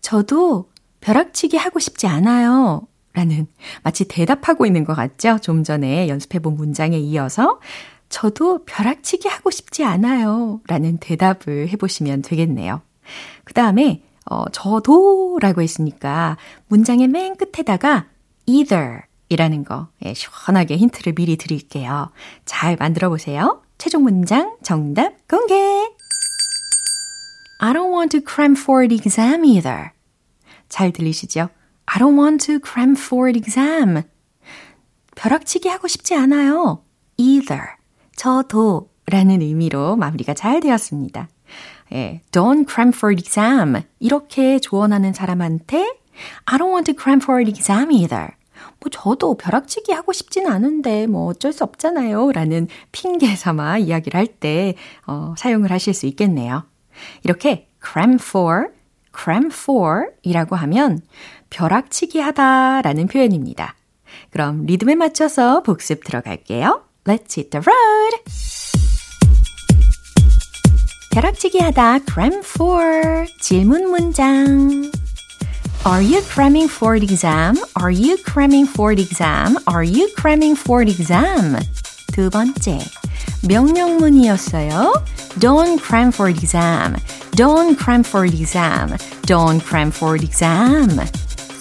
저도 0.00 0.70
벼락치기 1.00 1.56
하고 1.56 1.78
싶지 1.78 2.06
않아요. 2.06 2.86
라는 3.14 3.46
마치 3.82 4.06
대답하고 4.06 4.66
있는 4.66 4.84
것 4.84 4.94
같죠? 4.94 5.38
좀 5.40 5.64
전에 5.64 6.08
연습해본 6.08 6.56
문장에 6.56 6.98
이어서 6.98 7.60
저도 8.08 8.64
벼락치기 8.64 9.28
하고 9.28 9.50
싶지 9.50 9.84
않아요. 9.84 10.60
라는 10.66 10.98
대답을 10.98 11.68
해보시면 11.68 12.22
되겠네요. 12.22 12.82
그 13.44 13.54
다음에 13.54 14.02
어, 14.30 14.44
저도 14.50 15.38
라고 15.40 15.62
했으니까 15.62 16.36
문장의 16.68 17.08
맨 17.08 17.36
끝에다가 17.36 18.06
either 18.46 19.02
이라는 19.28 19.64
거 19.64 19.88
예, 20.04 20.14
시원하게 20.14 20.76
힌트를 20.76 21.14
미리 21.14 21.36
드릴게요. 21.36 22.10
잘 22.44 22.76
만들어 22.76 23.08
보세요. 23.08 23.62
최종 23.78 24.02
문장 24.02 24.56
정답 24.62 25.26
공개! 25.28 25.54
I 27.60 27.72
don't 27.72 27.92
want 27.92 28.16
to 28.18 28.20
cram 28.26 28.56
for 28.56 28.86
the 28.86 29.00
exam 29.00 29.44
either. 29.44 29.90
잘 30.68 30.92
들리시죠? 30.92 31.48
I 31.86 31.98
don't 31.98 32.16
want 32.18 32.44
to 32.46 32.58
cram 32.64 32.96
for 32.96 33.32
the 33.32 33.40
exam. 33.40 34.02
벼락치기 35.16 35.68
하고 35.68 35.88
싶지 35.88 36.14
않아요. 36.14 36.82
either. 37.16 37.62
저도 38.16 38.90
라는 39.06 39.42
의미로 39.42 39.96
마무리가 39.96 40.34
잘 40.34 40.60
되었습니다. 40.60 41.28
예, 41.92 42.22
don't 42.32 42.68
cram 42.68 42.88
for 42.94 43.14
the 43.14 43.22
exam. 43.22 43.82
이렇게 44.00 44.58
조언하는 44.58 45.12
사람한테 45.12 45.98
I 46.46 46.58
don't 46.58 46.72
want 46.72 46.90
to 46.92 47.00
cram 47.00 47.20
for 47.22 47.44
the 47.44 47.52
exam 47.54 47.92
either. 47.92 48.30
뭐 48.80 48.90
저도 48.90 49.36
벼락치기 49.36 49.92
하고 49.92 50.12
싶진 50.12 50.46
않은데 50.46 51.06
뭐 51.06 51.26
어쩔 51.26 51.52
수 51.52 51.64
없잖아요. 51.64 52.32
라는 52.32 52.66
핑계 52.92 53.36
삼아 53.36 53.78
이야기를 53.78 54.18
할 54.18 54.26
때 54.26 54.74
어, 55.06 55.34
사용을 55.36 55.70
하실 55.70 55.92
수 55.94 56.06
있겠네요. 56.06 56.64
이렇게 57.24 57.68
cram 57.84 58.14
for, 58.14 58.68
cram 59.16 59.46
for 59.52 60.06
이라고 60.22 60.56
하면 60.56 61.00
벼락치기 61.54 62.18
하다 62.18 62.82
라는 62.82 63.06
표현입니다. 63.06 63.76
그럼 64.30 64.66
리듬에 64.66 64.96
맞춰서 64.96 65.62
복습 65.62 66.02
들어갈게요. 66.02 66.82
Let's 67.04 67.38
hit 67.38 67.50
the 67.50 67.62
road! 67.64 68.22
벼락치기 71.12 71.60
하다 71.60 72.00
cram 72.12 72.40
for 72.44 73.26
질문 73.40 73.88
문장 73.88 74.90
Are 75.86 76.02
you 76.02 76.20
cramming 76.22 76.68
for 76.68 76.98
the 76.98 77.06
exam? 77.06 77.56
Are 77.80 77.92
you 77.92 78.16
cramming 78.24 78.68
for 78.68 78.96
the 78.96 79.06
exam? 79.06 79.56
Are 79.68 79.84
you 79.84 80.08
cramming 80.16 80.58
for 80.58 80.84
the 80.84 80.92
exam? 80.92 81.60
두 82.12 82.30
번째 82.30 82.80
명령문이었어요. 83.46 84.92
Don't 85.38 85.80
cram 85.80 86.08
for 86.08 86.32
the 86.32 86.42
exam. 86.42 86.96
Don't 87.36 87.78
cram 87.78 88.02
for 88.02 88.28
the 88.28 88.40
exam. 88.40 88.96
Don't 89.26 89.62
cram 89.62 89.92
for 89.92 90.18
the 90.18 90.26
exam. 90.26 90.98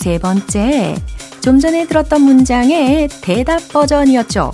세 0.04 0.18
번째 0.18 0.98
좀 1.40 1.62
전에 1.62 1.88
들었던 1.88 2.24
문장의 2.24 3.08
대답 3.22 3.70
버전이었죠. 3.70 4.52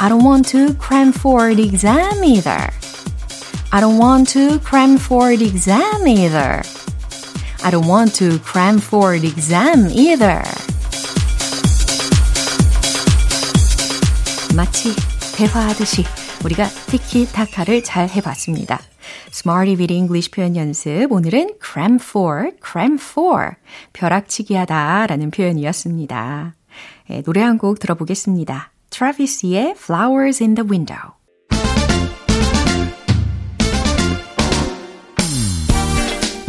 I 0.00 0.08
don't 0.08 0.26
want 0.26 0.50
to 0.50 0.74
cram 0.84 1.12
for 1.16 1.54
the 1.54 1.68
exam 1.68 2.24
either. 2.24 2.66
I 3.70 3.80
don't 3.80 4.00
want 4.00 4.32
to 4.32 4.58
cram 4.58 4.96
for 4.98 5.36
the 5.38 5.46
exam 5.46 6.04
either. 6.04 6.62
I 7.62 7.70
don't 7.70 7.86
want 7.86 8.12
to 8.18 8.40
cram 8.42 8.80
for 8.80 9.20
the 9.20 9.30
exam 9.30 9.88
either. 9.92 10.42
마치 14.56 14.96
대화하듯이 15.36 16.06
우리가 16.44 16.68
티키타카를 16.90 17.84
잘 17.84 18.08
해봤습니다. 18.08 18.80
Smarty 19.32 19.76
with 19.76 19.92
English 19.92 20.30
표현 20.30 20.56
연습. 20.56 21.10
오늘은 21.12 21.54
cram 21.62 21.98
for, 22.00 22.50
cram 22.64 22.98
for. 23.00 23.52
벼락치기 23.92 24.54
하다 24.54 25.06
라는 25.06 25.30
표현이었습니다. 25.30 26.54
네, 27.08 27.22
노래 27.22 27.42
한 27.42 27.58
곡 27.58 27.78
들어보겠습니다. 27.78 28.72
Travis의 28.90 29.74
Flowers 29.76 30.42
in 30.42 30.54
the 30.54 30.68
Window. 30.68 31.12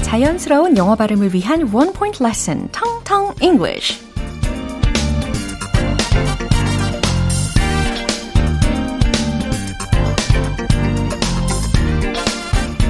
자연스러운 0.04 0.76
영어 0.76 0.96
발음을 0.96 1.34
위한 1.36 1.70
원 1.72 1.94
포인트 1.94 2.24
레슨, 2.24 2.68
텅텅 2.72 3.36
English. 3.42 4.09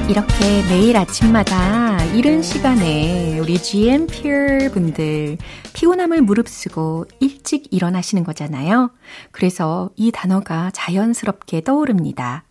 이렇게 0.10 0.64
매일 0.64 0.98
아침마다 0.98 2.04
이른 2.16 2.42
시간에 2.42 3.38
우리 3.38 3.62
GMPR 3.62 4.72
분들 4.72 5.38
피곤함을 5.74 6.24
무릅쓰고 6.24 7.06
일찍 7.20 7.72
일어나시는 7.72 8.24
거잖아요. 8.24 8.90
그래서 9.30 9.92
이 9.96 10.12
단어가 10.12 10.72
자연스럽게 10.72 11.62
떠오릅니다. 11.62 12.44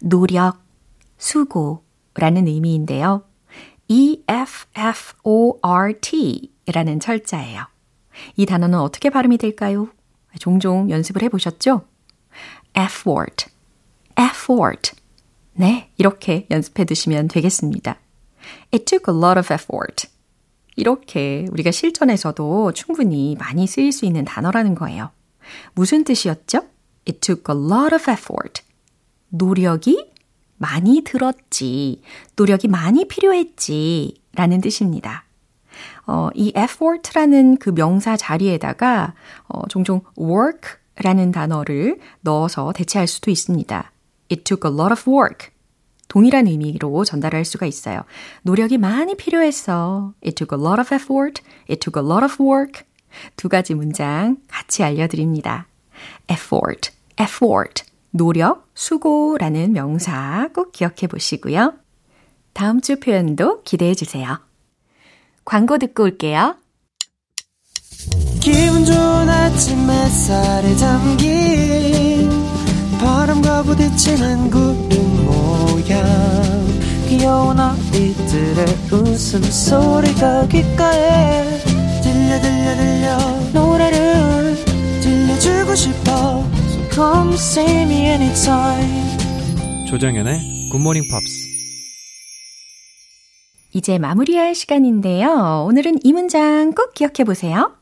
노력, 0.00 0.64
수고라는 1.18 2.46
의미인데요. 2.46 3.24
E-F-F-O-R-T 3.88 4.64
라는 6.72 7.00
철자예요. 7.00 7.66
이 8.36 8.46
단어는 8.46 8.78
어떻게 8.78 9.10
발음이 9.10 9.36
될까요? 9.36 9.88
종종 10.38 10.88
연습을 10.88 11.22
해보셨죠? 11.24 11.82
effort, 12.74 13.50
effort. 14.18 15.03
네, 15.56 15.90
이렇게 15.96 16.46
연습해 16.50 16.84
두시면 16.84 17.28
되겠습니다. 17.28 17.96
It 18.72 18.84
took 18.84 19.12
a 19.12 19.16
lot 19.16 19.38
of 19.38 19.52
effort. 19.54 20.08
이렇게 20.76 21.46
우리가 21.52 21.70
실전에서도 21.70 22.72
충분히 22.72 23.36
많이 23.38 23.66
쓰일 23.66 23.92
수 23.92 24.04
있는 24.04 24.24
단어라는 24.24 24.74
거예요. 24.74 25.10
무슨 25.74 26.02
뜻이었죠? 26.02 26.62
It 27.08 27.20
took 27.20 27.54
a 27.54 27.60
lot 27.60 27.94
of 27.94 28.10
effort. 28.10 28.62
노력이 29.28 30.12
많이 30.56 31.02
들었지, 31.04 32.02
노력이 32.36 32.68
많이 32.68 33.06
필요했지, 33.06 34.20
라는 34.34 34.60
뜻입니다. 34.60 35.24
어, 36.06 36.28
이 36.34 36.52
effort라는 36.56 37.58
그 37.58 37.70
명사 37.70 38.16
자리에다가 38.16 39.14
어, 39.48 39.66
종종 39.68 40.02
work라는 40.18 41.30
단어를 41.32 42.00
넣어서 42.22 42.72
대체할 42.72 43.06
수도 43.06 43.30
있습니다. 43.30 43.92
It 44.30 44.44
took 44.44 44.68
a 44.68 44.74
lot 44.74 44.92
of 44.92 45.08
work. 45.08 45.50
동일한 46.08 46.46
의미로 46.46 47.04
전달할 47.04 47.44
수가 47.44 47.66
있어요. 47.66 48.04
노력이 48.42 48.78
많이 48.78 49.16
필요했어. 49.16 50.14
It 50.24 50.36
took 50.36 50.56
a 50.56 50.62
lot 50.62 50.80
of 50.80 50.94
effort. 50.94 51.42
It 51.68 51.80
took 51.80 52.00
a 52.00 52.06
lot 52.06 52.24
of 52.24 52.42
work. 52.42 52.84
두 53.36 53.48
가지 53.48 53.74
문장 53.74 54.38
같이 54.48 54.82
알려드립니다. 54.82 55.66
effort, 56.30 56.90
effort. 57.20 57.84
노력, 58.10 58.68
수고라는 58.74 59.72
명사 59.72 60.48
꼭 60.54 60.70
기억해 60.70 61.08
보시고요. 61.08 61.74
다음 62.52 62.80
주 62.80 63.00
표현도 63.00 63.62
기대해 63.64 63.94
주세요. 63.94 64.38
광고 65.44 65.78
듣고 65.78 66.04
올게요. 66.04 66.56
기분 68.40 68.84
좋은 68.84 69.28
아침 69.28 69.90
햇살에 69.90 70.76
담긴 70.76 71.93
바람과 73.04 73.62
부딪히는 73.64 74.50
구름 74.50 75.26
모양 75.26 76.02
귀여운 77.06 77.60
아이들의 77.60 78.64
웃음소리가 78.90 80.48
귓가에 80.48 81.58
들려 82.02 82.40
들려 82.40 82.76
들려 82.76 83.18
노래를 83.52 84.56
들려주고 85.02 85.74
싶어 85.74 86.42
So 86.70 86.88
come 86.90 87.34
see 87.34 87.82
me 87.82 88.06
anytime 88.06 89.86
조정연의 89.86 90.70
굿모닝 90.72 91.02
팝스 91.10 91.44
이제 93.74 93.98
마무리할 93.98 94.54
시간인데요. 94.54 95.66
오늘은 95.68 95.98
이 96.04 96.12
문장 96.12 96.72
꼭 96.72 96.94
기억해 96.94 97.24
보세요. 97.26 97.76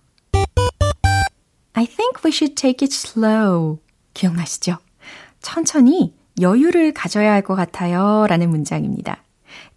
I 1.75 1.87
think 1.87 2.23
we 2.25 2.31
should 2.33 2.55
take 2.55 2.85
it 2.85 2.93
slow. 2.95 3.79
기억나시죠? 4.15 4.79
천천히 5.43 6.15
여유를 6.41 6.95
가져야 6.95 7.33
할 7.33 7.43
것 7.43 7.55
같아요. 7.55 8.27
라는 8.29 8.49
문장입니다. 8.51 9.23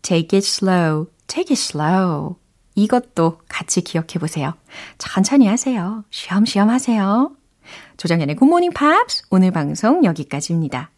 Take 0.02 0.38
it 0.38 0.48
slow. 0.48 1.08
Take 1.28 1.54
it 1.54 1.62
slow. 1.62 2.36
이것도 2.76 3.40
같이 3.50 3.82
기억해 3.82 4.20
보세요. 4.20 4.54
천천히 4.98 5.48
하세요. 5.48 6.04
쉬엄쉬엄 6.12 6.70
하세요. 6.70 7.32
조정연의 7.98 8.36
굿모닝 8.36 8.72
팝스 8.72 9.24
오늘 9.32 9.52
방송 9.52 10.04
여기까지입니다. 10.04 10.92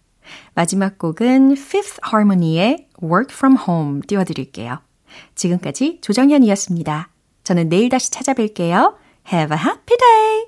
마지막 0.54 0.98
곡은 0.98 1.54
Fifth 1.54 2.00
Harmony의 2.06 2.90
Work 3.02 3.34
From 3.34 3.58
Home 3.58 4.02
띄워드릴게요. 4.02 4.80
지금까지 5.36 6.00
조정현이었습니다. 6.02 7.10
저는 7.44 7.70
내일 7.70 7.90
다시 7.90 8.12
찾아뵐게요. 8.12 8.96
Have 9.32 9.56
a 9.56 9.64
happy 9.64 9.98
day! 9.98 10.46